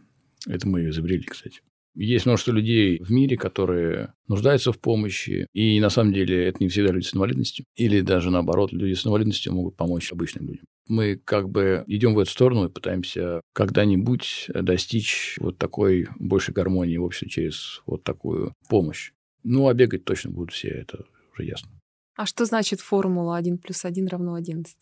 Это 0.45 0.67
мы 0.67 0.81
ее 0.81 0.91
изобрели, 0.91 1.23
кстати. 1.23 1.61
Есть 1.93 2.25
множество 2.25 2.51
людей 2.51 2.99
в 3.01 3.11
мире, 3.11 3.37
которые 3.37 4.13
нуждаются 4.27 4.71
в 4.71 4.79
помощи, 4.79 5.47
и 5.53 5.79
на 5.79 5.89
самом 5.89 6.13
деле 6.13 6.45
это 6.45 6.63
не 6.63 6.69
всегда 6.69 6.91
люди 6.93 7.05
с 7.05 7.13
инвалидностью, 7.13 7.65
или 7.75 8.01
даже 8.01 8.29
наоборот, 8.29 8.71
люди 8.71 8.93
с 8.93 9.05
инвалидностью 9.05 9.53
могут 9.53 9.75
помочь 9.75 10.11
обычным 10.11 10.47
людям. 10.47 10.65
Мы 10.87 11.15
как 11.15 11.49
бы 11.49 11.83
идем 11.87 12.15
в 12.15 12.19
эту 12.19 12.31
сторону 12.31 12.65
и 12.65 12.71
пытаемся 12.71 13.41
когда-нибудь 13.53 14.49
достичь 14.53 15.37
вот 15.39 15.57
такой 15.57 16.07
большей 16.17 16.53
гармонии 16.53 16.97
в 16.97 17.03
обществе 17.03 17.29
через 17.29 17.81
вот 17.85 18.03
такую 18.03 18.53
помощь. 18.69 19.11
Ну, 19.43 19.67
а 19.67 19.73
бегать 19.73 20.05
точно 20.05 20.31
будут 20.31 20.53
все, 20.53 20.69
это 20.69 21.05
уже 21.33 21.45
ясно. 21.45 21.69
А 22.15 22.25
что 22.25 22.45
значит 22.45 22.81
формула 22.81 23.37
1 23.37 23.57
плюс 23.57 23.85
1 23.85 24.07
равно 24.07 24.35
11? 24.35 24.77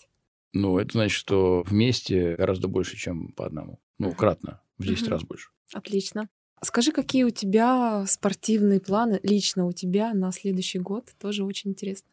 Ну, 0.54 0.80
это 0.80 0.92
значит, 0.94 1.18
что 1.18 1.64
вместе 1.64 2.36
гораздо 2.36 2.68
больше, 2.68 2.98
чем 2.98 3.32
по 3.34 3.46
одному. 3.46 3.80
Ну, 4.00 4.14
кратно, 4.14 4.62
в 4.78 4.86
10 4.86 5.04
угу. 5.04 5.12
раз 5.12 5.24
больше. 5.24 5.50
Отлично. 5.74 6.28
Скажи, 6.62 6.92
какие 6.92 7.24
у 7.24 7.30
тебя 7.30 8.06
спортивные 8.06 8.82
планы 8.82 9.20
лично 9.24 9.66
у 9.66 9.72
тебя 9.72 10.14
на 10.14 10.32
следующий 10.32 10.80
год? 10.80 11.06
Тоже 11.20 11.44
очень 11.44 11.72
интересно. 11.72 12.10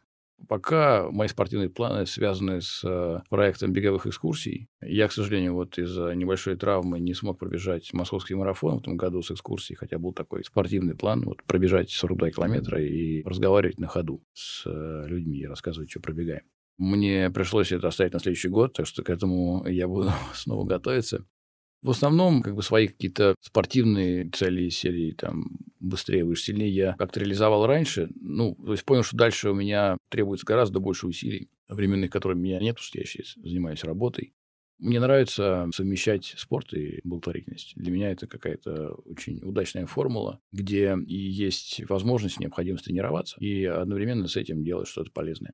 Пока 0.48 1.10
мои 1.10 1.28
спортивные 1.28 1.70
планы 1.70 2.06
связаны 2.06 2.60
с 2.60 2.84
э, 2.84 3.20
проектом 3.30 3.72
беговых 3.72 4.06
экскурсий. 4.06 4.68
Я, 4.82 5.08
к 5.08 5.12
сожалению, 5.12 5.54
вот 5.54 5.78
из-за 5.78 6.12
небольшой 6.12 6.56
травмы 6.56 7.00
не 7.00 7.14
смог 7.14 7.38
пробежать 7.38 7.92
московский 7.94 8.34
марафон 8.34 8.76
в 8.76 8.80
этом 8.82 8.96
году 8.96 9.22
с 9.22 9.30
экскурсией, 9.30 9.78
хотя 9.78 9.98
был 9.98 10.12
такой 10.12 10.44
спортивный 10.44 10.94
план, 10.94 11.22
вот 11.24 11.42
пробежать 11.44 11.90
42 11.90 12.32
километра 12.32 12.80
и 12.80 13.22
разговаривать 13.24 13.80
на 13.80 13.88
ходу 13.88 14.22
с 14.34 14.64
э, 14.66 15.06
людьми 15.08 15.38
и 15.38 15.46
рассказывать, 15.46 15.90
что 15.90 16.00
пробегаем. 16.00 16.42
Мне 16.78 17.30
пришлось 17.30 17.72
это 17.72 17.88
оставить 17.88 18.12
на 18.12 18.20
следующий 18.20 18.48
год, 18.48 18.74
так 18.74 18.86
что 18.86 19.02
к 19.02 19.08
этому 19.08 19.66
я 19.66 19.88
буду 19.88 20.12
снова 20.34 20.66
готовиться. 20.66 21.24
В 21.86 21.90
основном, 21.90 22.42
как 22.42 22.56
бы 22.56 22.64
свои 22.64 22.88
какие-то 22.88 23.36
спортивные 23.40 24.28
цели 24.30 24.64
из 24.64 24.76
серии 24.76 25.12
там 25.12 25.60
быстрее, 25.78 26.24
выше, 26.24 26.46
сильнее 26.46 26.68
я 26.68 26.96
как-то 26.98 27.20
реализовал 27.20 27.64
раньше. 27.64 28.08
Ну, 28.20 28.56
то 28.56 28.72
есть 28.72 28.84
понял, 28.84 29.04
что 29.04 29.16
дальше 29.16 29.50
у 29.50 29.54
меня 29.54 29.96
требуется 30.08 30.44
гораздо 30.44 30.80
больше 30.80 31.06
усилий, 31.06 31.48
временных, 31.68 32.10
которые 32.10 32.36
у 32.36 32.40
меня 32.40 32.58
нет, 32.58 32.74
потому 32.74 32.86
что 32.86 32.98
я 32.98 33.04
сейчас 33.04 33.34
занимаюсь 33.36 33.84
работой. 33.84 34.34
Мне 34.78 34.98
нравится 34.98 35.68
совмещать 35.72 36.34
спорт 36.36 36.74
и 36.74 36.98
благотворительность. 37.04 37.74
Для 37.76 37.92
меня 37.92 38.10
это 38.10 38.26
какая-то 38.26 38.94
очень 39.04 39.38
удачная 39.44 39.86
формула, 39.86 40.40
где 40.50 40.98
и 41.06 41.16
есть 41.16 41.88
возможность, 41.88 42.40
необходимость 42.40 42.86
тренироваться, 42.86 43.36
и 43.38 43.64
одновременно 43.64 44.26
с 44.26 44.34
этим 44.34 44.64
делать 44.64 44.88
что-то 44.88 45.12
полезное. 45.12 45.52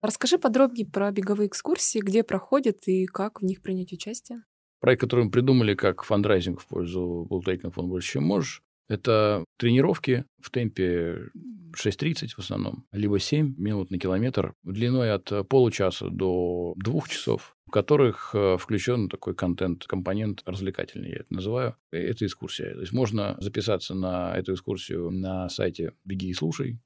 Расскажи 0.00 0.38
подробнее 0.38 0.86
про 0.86 1.10
беговые 1.10 1.48
экскурсии, 1.48 1.98
где 1.98 2.24
проходят 2.24 2.78
и 2.88 3.04
как 3.04 3.42
в 3.42 3.44
них 3.44 3.60
принять 3.60 3.92
участие. 3.92 4.42
Проект, 4.80 5.00
который 5.00 5.24
мы 5.24 5.30
придумали 5.30 5.74
как 5.74 6.02
фандрайзинг 6.02 6.60
в 6.60 6.66
пользу 6.66 7.26
благотворительного 7.28 7.72
фонда 7.72 7.90
«Больше, 7.90 8.12
чем 8.12 8.24
можешь», 8.24 8.62
это 8.88 9.44
тренировки 9.56 10.24
в 10.40 10.50
темпе 10.50 11.30
6.30 11.74 12.28
в 12.36 12.38
основном, 12.38 12.86
либо 12.92 13.18
7 13.18 13.54
минут 13.58 13.90
на 13.90 13.98
километр, 13.98 14.54
длиной 14.62 15.12
от 15.12 15.48
получаса 15.48 16.08
до 16.08 16.72
двух 16.76 17.08
часов, 17.08 17.56
в 17.66 17.72
которых 17.72 18.30
э, 18.34 18.56
включен 18.58 19.08
такой 19.08 19.34
контент-компонент 19.34 20.42
развлекательный, 20.46 21.10
я 21.10 21.16
это 21.16 21.34
называю. 21.34 21.76
Это 21.90 22.24
экскурсия. 22.24 22.74
То 22.74 22.80
есть 22.80 22.92
можно 22.92 23.36
записаться 23.40 23.94
на 23.94 24.36
эту 24.36 24.54
экскурсию 24.54 25.10
на 25.10 25.48
сайте 25.48 25.92
«Беги 26.04 26.28
и 26.28 26.34
слушай», 26.34 26.80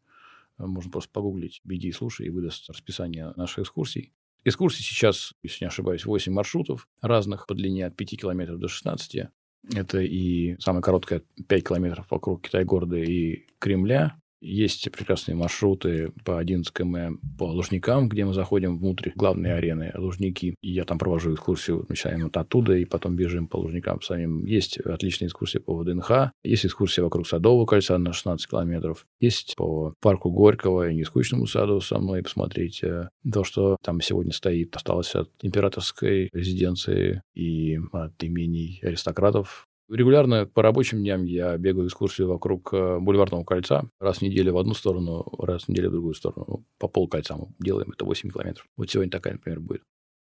можно 0.56 0.90
просто 0.90 1.10
погуглить 1.12 1.60
«Беги 1.64 1.88
и 1.88 1.92
слушай» 1.92 2.26
и 2.26 2.30
выдаст 2.30 2.68
расписание 2.70 3.32
наших 3.36 3.60
экскурсий. 3.60 4.12
Экскурсий 4.44 4.82
сейчас, 4.82 5.34
если 5.42 5.64
не 5.64 5.68
ошибаюсь, 5.68 6.06
8 6.06 6.32
маршрутов 6.32 6.88
разных 7.02 7.46
по 7.46 7.54
длине 7.54 7.86
от 7.86 7.96
5 7.96 8.20
километров 8.20 8.58
до 8.58 8.68
16. 8.68 9.28
Это 9.74 10.00
и 10.00 10.58
самая 10.58 10.82
короткая 10.82 11.22
5 11.48 11.68
километров 11.68 12.06
вокруг 12.10 12.42
Китай-города 12.42 12.96
и 12.96 13.46
Кремля, 13.58 14.20
есть 14.40 14.90
прекрасные 14.90 15.34
маршруты 15.34 16.12
по 16.24 16.38
11 16.38 16.72
км 16.72 17.18
по 17.38 17.44
Лужникам, 17.44 18.08
где 18.08 18.24
мы 18.24 18.34
заходим 18.34 18.78
внутрь 18.78 19.10
главной 19.14 19.54
арены 19.56 19.92
Лужники. 19.96 20.54
И 20.60 20.72
я 20.72 20.84
там 20.84 20.98
провожу 20.98 21.34
экскурсию, 21.34 21.86
начинаем 21.88 22.24
вот 22.24 22.36
оттуда, 22.36 22.74
и 22.74 22.84
потом 22.84 23.16
бежим 23.16 23.48
по 23.48 23.56
Лужникам 23.56 24.00
самим. 24.02 24.44
Есть 24.44 24.78
отличные 24.78 25.28
экскурсии 25.28 25.58
по 25.58 25.76
ВДНХ, 25.76 26.32
есть 26.42 26.66
экскурсия 26.66 27.04
вокруг 27.04 27.26
Садового 27.26 27.66
кольца 27.66 27.98
на 27.98 28.12
16 28.12 28.48
километров, 28.48 29.06
есть 29.20 29.54
по 29.56 29.94
парку 30.00 30.30
Горького 30.30 30.90
и 30.90 30.94
Нескучному 30.94 31.46
саду 31.46 31.80
со 31.80 31.98
мной 31.98 32.22
посмотреть 32.22 32.82
э, 32.82 33.08
то, 33.30 33.44
что 33.44 33.76
там 33.82 34.00
сегодня 34.00 34.32
стоит, 34.32 34.74
осталось 34.76 35.14
от 35.14 35.30
императорской 35.42 36.30
резиденции 36.32 37.22
и 37.34 37.78
от 37.92 38.22
имений 38.22 38.80
аристократов 38.82 39.66
Регулярно 39.90 40.46
по 40.46 40.62
рабочим 40.62 40.98
дням 40.98 41.24
я 41.24 41.58
бегаю 41.58 41.88
экскурсию 41.88 42.28
вокруг 42.28 42.72
э, 42.72 42.98
Бульварного 43.00 43.42
кольца. 43.42 43.90
Раз 43.98 44.18
в 44.18 44.22
неделю 44.22 44.52
в 44.52 44.58
одну 44.58 44.72
сторону, 44.72 45.24
раз 45.40 45.64
в 45.64 45.68
неделю 45.68 45.88
в 45.88 45.92
другую 45.92 46.14
сторону. 46.14 46.44
Ну, 46.46 46.64
по 46.78 46.86
полкольца 46.86 47.34
мы 47.36 47.48
делаем, 47.58 47.90
это 47.90 48.04
8 48.04 48.30
километров. 48.30 48.68
Вот 48.76 48.88
сегодня 48.88 49.10
такая, 49.10 49.32
например, 49.32 49.58
будет. 49.58 49.82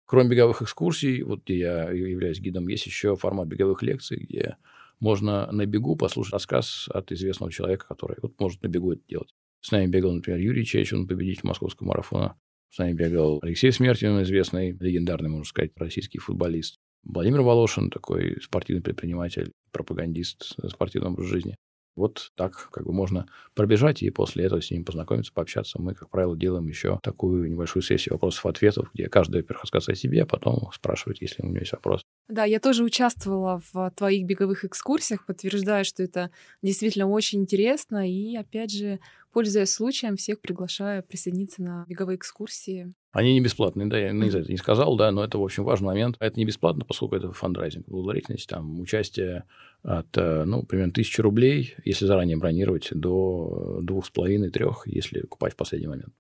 Кроме 0.05 0.31
беговых 0.31 0.63
экскурсий, 0.63 1.23
вот 1.23 1.45
где 1.45 1.59
я 1.59 1.91
являюсь 1.91 2.41
гидом, 2.41 2.67
есть 2.67 2.87
еще 2.87 3.15
формат 3.15 3.47
беговых 3.47 3.83
лекций, 3.83 4.27
где 4.29 4.57
можно 4.99 5.51
на 5.53 5.65
бегу 5.65 5.95
послушать 5.95 6.33
рассказ 6.33 6.89
от 6.93 7.13
известного 7.13 7.53
человека, 7.53 7.87
который 7.87 8.17
вот 8.21 8.41
может 8.41 8.63
на 8.65 8.67
бегу 8.67 8.93
это 8.93 9.03
делать. 9.07 9.33
С 9.61 9.71
нами 9.71 9.87
бегал, 9.87 10.13
например, 10.13 10.41
Юрий 10.41 10.65
Чечин, 10.65 11.07
победитель 11.07 11.47
московского 11.47 11.87
марафона. 11.87 12.37
С 12.71 12.79
нами 12.79 12.95
бегал 12.95 13.39
Алексей 13.43 13.71
Смертин, 13.71 14.23
известный, 14.23 14.73
легендарный, 14.73 15.29
можно 15.29 15.45
сказать, 15.45 15.71
российский 15.77 16.19
футболист. 16.19 16.81
Владимир 17.05 17.43
Волошин, 17.43 17.91
такой 17.91 18.41
спортивный 18.41 18.83
предприниматель, 18.83 19.53
пропагандист 19.73 20.57
спортивного 20.69 21.13
образа 21.13 21.29
жизни. 21.29 21.57
Вот 21.95 22.31
так 22.37 22.71
как 22.71 22.87
бы 22.87 22.93
можно 22.93 23.27
пробежать 23.55 24.03
и 24.03 24.11
после 24.11 24.45
этого 24.45 24.63
с 24.63 24.71
ним 24.71 24.85
познакомиться, 24.85 25.33
пообщаться. 25.33 25.81
Мы, 25.81 25.95
как 25.95 26.09
правило, 26.09 26.37
делаем 26.37 26.67
еще 26.67 26.99
такую 27.03 27.51
небольшую 27.51 27.83
сессию 27.83 28.15
вопросов-ответов, 28.15 28.91
где 28.95 29.09
каждый, 29.09 29.43
во-первых, 29.43 29.65
рассказывает 29.65 29.99
о 29.99 30.01
себе, 30.01 30.23
а 30.23 30.27
потом 30.27 30.71
спрашивает, 30.73 31.21
если 31.21 31.43
у 31.43 31.47
него 31.47 31.59
есть 31.59 31.73
вопрос. 31.73 32.03
Да, 32.29 32.45
я 32.45 32.61
тоже 32.61 32.85
участвовала 32.85 33.61
в 33.73 33.91
твоих 33.97 34.27
беговых 34.27 34.65
экскурсиях, 34.65 35.27
подтверждаю, 35.27 35.85
что 35.85 36.03
это 36.03 36.31
действительно 36.63 37.09
очень 37.09 37.43
интересно. 37.43 38.09
И, 38.09 38.37
опять 38.37 38.73
же, 38.73 39.01
пользуясь 39.33 39.71
случаем, 39.71 40.17
всех 40.17 40.41
приглашаю 40.41 41.03
присоединиться 41.03 41.63
на 41.63 41.85
беговые 41.89 42.17
экскурсии. 42.17 42.95
Они 43.13 43.35
не 43.35 43.41
бесплатные, 43.41 43.89
да, 43.89 43.99
я 43.99 44.13
не 44.13 44.31
за 44.31 44.39
это 44.39 44.51
не 44.51 44.57
сказал, 44.57 44.97
да, 44.97 45.11
но 45.11 45.23
это, 45.23 45.37
в 45.37 45.43
общем, 45.43 45.65
важный 45.65 45.87
момент. 45.87 46.17
Это 46.19 46.39
не 46.39 46.47
бесплатно, 46.47 46.85
поскольку 46.87 47.17
это 47.17 47.33
фандрайзинг, 47.33 47.87
благотворительность, 47.87 48.49
там, 48.49 48.81
участие 48.81 49.45
от, 49.83 50.17
э, 50.17 50.45
ну, 50.45 50.63
примерно 50.63 50.93
тысячи 50.93 51.21
рублей, 51.21 51.75
если 51.85 52.07
заранее 52.07 52.39
бронировать, 52.39 52.89
до 52.93 53.81
двух 53.83 54.07
с 54.07 54.11
половиной, 54.11 54.51
трех, 54.51 54.87
если 54.87 55.21
купать 55.21 55.53
в 55.53 55.57
последний 55.57 55.89
момент. 55.89 56.15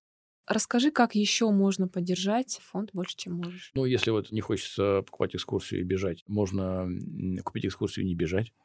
Расскажи, 0.47 0.91
как 0.91 1.15
еще 1.15 1.51
можно 1.51 1.89
поддержать 1.89 2.61
фонд 2.63 2.91
больше, 2.93 3.17
чем 3.17 3.35
можешь. 3.35 3.71
Ну, 3.75 3.85
если 3.85 4.11
вот 4.11 4.33
не 4.33 4.41
хочется 4.41 5.03
покупать 5.03 5.35
экскурсию 5.35 5.81
и 5.81 5.85
бежать, 5.85 6.25
можно 6.27 6.89
купить 7.45 7.67
экскурсию 7.67 8.05
и 8.05 8.09
не 8.09 8.15
бежать. 8.15 8.53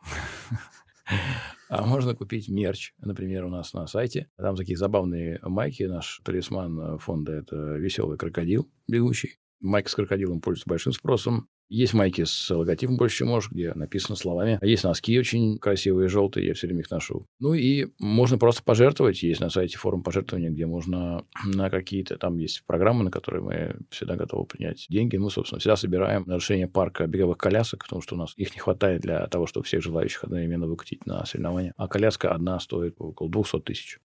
А 1.69 1.85
можно 1.85 2.15
купить 2.15 2.49
мерч, 2.49 2.93
например, 2.99 3.45
у 3.45 3.49
нас 3.49 3.73
на 3.73 3.87
сайте. 3.87 4.29
Там 4.37 4.55
такие 4.55 4.77
забавные 4.77 5.39
майки. 5.41 5.83
Наш 5.83 6.21
талисман 6.23 6.97
фонда– 6.99 7.31
это 7.33 7.55
веселый 7.77 8.17
крокодил 8.17 8.69
бегущий. 8.87 9.37
Майка 9.59 9.89
с 9.89 9.95
крокодилом 9.95 10.41
пользуется 10.41 10.69
большим 10.69 10.93
спросом. 10.93 11.49
Есть 11.69 11.93
майки 11.93 12.23
с 12.23 12.49
логотипом 12.53 12.97
«Больше, 12.97 13.17
чем 13.17 13.27
можешь», 13.27 13.51
где 13.51 13.73
написано 13.73 14.15
словами. 14.15 14.57
А 14.61 14.65
есть 14.65 14.83
носки 14.83 15.17
очень 15.19 15.57
красивые, 15.57 16.07
желтые, 16.07 16.47
я 16.47 16.53
все 16.53 16.67
время 16.67 16.81
их 16.81 16.91
ношу. 16.91 17.27
Ну 17.39 17.53
и 17.53 17.87
можно 17.99 18.37
просто 18.37 18.63
пожертвовать. 18.63 19.21
Есть 19.23 19.41
на 19.41 19.49
сайте 19.49 19.77
форум 19.77 20.03
пожертвования, 20.03 20.49
где 20.49 20.65
можно 20.65 21.25
на 21.45 21.69
какие-то... 21.69 22.17
Там 22.17 22.37
есть 22.37 22.63
программы, 22.65 23.03
на 23.03 23.11
которые 23.11 23.43
мы 23.43 23.75
всегда 23.89 24.15
готовы 24.15 24.45
принять 24.45 24.85
деньги. 24.89 25.17
Мы, 25.17 25.29
собственно, 25.29 25.59
всегда 25.59 25.75
собираем 25.75 26.23
на 26.25 26.35
решение 26.35 26.67
парка 26.67 27.05
беговых 27.07 27.37
колясок, 27.37 27.83
потому 27.83 28.01
что 28.01 28.15
у 28.15 28.17
нас 28.17 28.33
их 28.37 28.53
не 28.53 28.59
хватает 28.59 29.01
для 29.01 29.27
того, 29.27 29.45
чтобы 29.45 29.65
всех 29.65 29.81
желающих 29.81 30.23
одновременно 30.23 30.67
выкатить 30.67 31.05
на 31.05 31.25
соревнования. 31.25 31.73
А 31.77 31.87
коляска 31.87 32.31
одна 32.31 32.59
стоит 32.59 32.95
около 32.99 33.29
200 33.29 33.59
тысяч. 33.61 33.99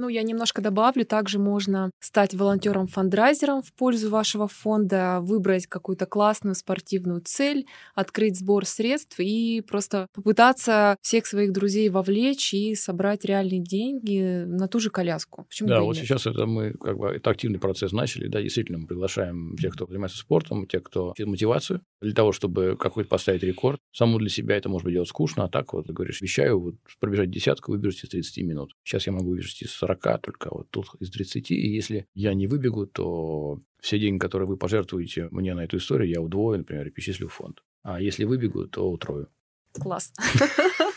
Ну, 0.00 0.08
я 0.08 0.22
немножко 0.22 0.62
добавлю. 0.62 1.04
Также 1.04 1.40
можно 1.40 1.90
стать 1.98 2.32
волонтером-фандрайзером 2.32 3.62
в 3.62 3.72
пользу 3.74 4.10
вашего 4.10 4.46
фонда, 4.46 5.18
выбрать 5.20 5.66
какую-то 5.66 6.06
классную 6.06 6.54
спортивную 6.54 7.20
цель, 7.24 7.66
открыть 7.96 8.38
сбор 8.38 8.64
средств 8.64 9.18
и 9.18 9.60
просто 9.60 10.06
попытаться 10.14 10.96
всех 11.02 11.26
своих 11.26 11.52
друзей 11.52 11.88
вовлечь 11.88 12.54
и 12.54 12.76
собрать 12.76 13.24
реальные 13.24 13.60
деньги 13.60 14.44
на 14.46 14.68
ту 14.68 14.78
же 14.78 14.90
коляску. 14.90 15.46
Почему 15.48 15.68
да, 15.68 15.80
вот 15.80 15.96
нет? 15.96 16.04
сейчас 16.04 16.28
это 16.28 16.46
мы 16.46 16.74
как 16.74 16.96
бы 16.96 17.08
это 17.08 17.30
активный 17.30 17.58
процесс 17.58 17.90
начали. 17.90 18.28
Да, 18.28 18.40
действительно, 18.40 18.78
мы 18.78 18.86
приглашаем 18.86 19.56
тех, 19.56 19.74
кто 19.74 19.86
занимается 19.88 20.18
спортом, 20.18 20.68
тех, 20.68 20.84
кто 20.84 21.12
мотивацию 21.18 21.82
для 22.00 22.14
того, 22.14 22.30
чтобы 22.30 22.76
какой-то 22.78 23.10
поставить 23.10 23.42
рекорд. 23.42 23.80
Саму 23.92 24.18
для 24.18 24.28
себя 24.28 24.56
это 24.56 24.68
может 24.68 24.84
быть 24.84 24.94
делать 24.94 25.08
скучно, 25.08 25.42
а 25.42 25.48
так 25.48 25.72
вот, 25.72 25.88
ты 25.88 25.92
говоришь, 25.92 26.20
вещаю, 26.20 26.60
вот 26.60 26.76
пробежать 27.00 27.30
десятку, 27.30 27.72
выбежите 27.72 28.06
из 28.06 28.10
30 28.10 28.44
минут. 28.44 28.76
Сейчас 28.84 29.08
я 29.08 29.12
могу 29.12 29.30
выбежать 29.30 29.60
из 29.62 29.72
40, 29.88 30.22
только 30.22 30.48
вот 30.50 30.70
тут 30.70 30.86
из 31.00 31.10
30. 31.10 31.50
И 31.50 31.76
если 31.76 32.06
я 32.14 32.34
не 32.34 32.46
выбегу, 32.46 32.86
то 32.86 33.60
все 33.80 33.98
деньги, 33.98 34.18
которые 34.18 34.48
вы 34.48 34.56
пожертвуете 34.56 35.28
мне 35.30 35.54
на 35.54 35.64
эту 35.64 35.76
историю, 35.76 36.08
я 36.10 36.20
удвою, 36.20 36.58
например, 36.58 36.86
и 36.86 36.90
перечислю 36.90 37.28
в 37.28 37.32
фонд. 37.32 37.62
А 37.82 38.00
если 38.00 38.24
выбегу, 38.24 38.66
то 38.66 38.90
утрою. 38.90 39.28
Класс. 39.72 40.12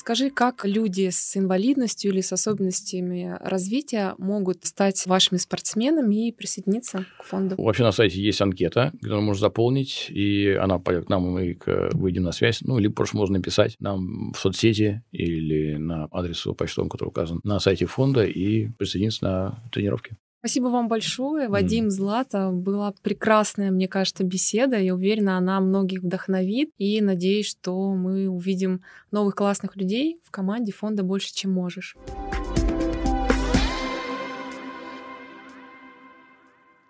Скажи, 0.00 0.30
как 0.30 0.64
люди 0.64 1.10
с 1.10 1.36
инвалидностью 1.36 2.10
или 2.10 2.22
с 2.22 2.32
особенностями 2.32 3.36
развития 3.38 4.14
могут 4.16 4.64
стать 4.64 5.06
вашими 5.06 5.36
спортсменами 5.36 6.28
и 6.28 6.32
присоединиться 6.32 7.04
к 7.18 7.24
фонду? 7.24 7.56
Вообще 7.58 7.82
на 7.82 7.92
сайте 7.92 8.18
есть 8.18 8.40
анкета, 8.40 8.92
которую 9.02 9.20
можно 9.20 9.40
заполнить, 9.40 10.06
и 10.08 10.56
она 10.58 10.78
пойдет 10.78 11.04
к 11.04 11.08
нам, 11.10 11.24
мы 11.24 11.58
выйдем 11.92 12.22
на 12.22 12.32
связь. 12.32 12.62
Ну, 12.62 12.78
либо 12.78 12.94
просто 12.94 13.18
можно 13.18 13.36
написать 13.36 13.76
нам 13.78 14.32
в 14.32 14.38
соцсети 14.38 15.02
или 15.12 15.76
на 15.76 16.06
адресу 16.06 16.54
почтовом, 16.54 16.88
который 16.88 17.08
указан 17.08 17.40
на 17.44 17.60
сайте 17.60 17.84
фонда, 17.84 18.24
и 18.24 18.70
присоединиться 18.70 19.24
на 19.24 19.62
тренировки. 19.70 20.16
Спасибо 20.40 20.68
вам 20.68 20.88
большое, 20.88 21.48
Вадим 21.48 21.88
mm. 21.88 21.90
Злата. 21.90 22.50
Была 22.50 22.94
прекрасная, 23.02 23.70
мне 23.70 23.88
кажется, 23.88 24.24
беседа. 24.24 24.78
Я 24.78 24.94
уверена, 24.94 25.36
она 25.36 25.60
многих 25.60 26.00
вдохновит. 26.00 26.70
И 26.78 27.02
надеюсь, 27.02 27.46
что 27.46 27.92
мы 27.92 28.26
увидим 28.26 28.82
новых 29.10 29.34
классных 29.34 29.76
людей 29.76 30.18
в 30.24 30.30
команде 30.30 30.72
фонда 30.72 31.02
«Больше, 31.02 31.34
чем 31.34 31.52
можешь». 31.52 31.94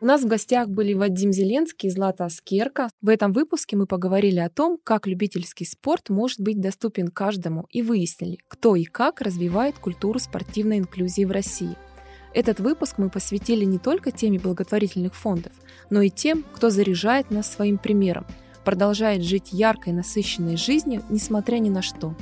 У 0.01 0.07
нас 0.07 0.23
в 0.23 0.29
гостях 0.29 0.69
были 0.69 0.95
Вадим 0.95 1.33
Зеленский 1.33 1.89
и 1.89 1.93
Злата 1.93 2.27
Аскерка. 2.27 2.89
В 3.03 3.09
этом 3.09 3.33
выпуске 3.33 3.77
мы 3.77 3.87
поговорили 3.87 4.39
о 4.39 4.49
том, 4.49 4.79
как 4.83 5.09
любительский 5.09 5.65
спорт 5.65 6.09
может 6.09 6.41
быть 6.41 6.61
доступен 6.61 7.09
каждому 7.09 7.67
и 7.71 7.83
выяснили, 7.83 8.39
кто 8.47 8.77
и 8.77 8.85
как 8.85 9.21
развивает 9.21 9.77
культуру 9.81 10.21
спортивной 10.21 10.79
инклюзии 10.79 11.25
в 11.25 11.33
России– 11.33 11.77
Этот 12.33 12.61
выпуск 12.61 12.95
мы 12.99 13.11
посвятили 13.11 13.65
не 13.65 13.79
только 13.79 14.13
теме 14.13 14.39
благотворительных 14.39 15.15
фондов, 15.15 15.53
но 15.91 16.01
и 16.01 16.11
тем, 16.11 16.45
кто 16.53 16.71
заряжает 16.71 17.31
нас 17.31 17.51
своим 17.51 17.77
примером, 17.77 18.27
продолжает 18.65 19.25
жить 19.25 19.53
яркой, 19.53 19.93
насыщенной 19.93 20.57
жизнью, 20.57 21.03
несмотря 21.09 21.59
ни 21.59 21.71
на 21.71 21.83
что. 21.83 22.15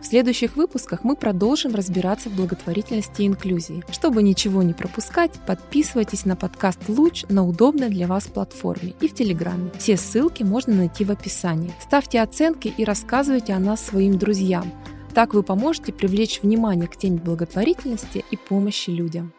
В 0.00 0.06
следующих 0.06 0.56
выпусках 0.56 1.04
мы 1.04 1.14
продолжим 1.14 1.74
разбираться 1.74 2.30
в 2.30 2.34
благотворительности 2.34 3.20
и 3.20 3.26
инклюзии. 3.26 3.84
Чтобы 3.90 4.22
ничего 4.22 4.62
не 4.62 4.72
пропускать, 4.72 5.32
подписывайтесь 5.46 6.24
на 6.24 6.36
подкаст 6.36 6.78
«Луч» 6.88 7.26
на 7.28 7.46
удобной 7.46 7.90
для 7.90 8.06
вас 8.06 8.24
платформе 8.24 8.94
и 9.02 9.08
в 9.08 9.14
Телеграме. 9.14 9.70
Все 9.78 9.98
ссылки 9.98 10.42
можно 10.42 10.74
найти 10.74 11.04
в 11.04 11.10
описании. 11.10 11.74
Ставьте 11.82 12.22
оценки 12.22 12.72
и 12.74 12.84
рассказывайте 12.84 13.52
о 13.52 13.58
нас 13.58 13.84
своим 13.84 14.16
друзьям. 14.16 14.72
Так 15.14 15.34
вы 15.34 15.42
поможете 15.42 15.92
привлечь 15.92 16.40
внимание 16.40 16.88
к 16.88 16.96
теме 16.96 17.18
благотворительности 17.18 18.24
и 18.30 18.36
помощи 18.38 18.88
людям. 18.88 19.34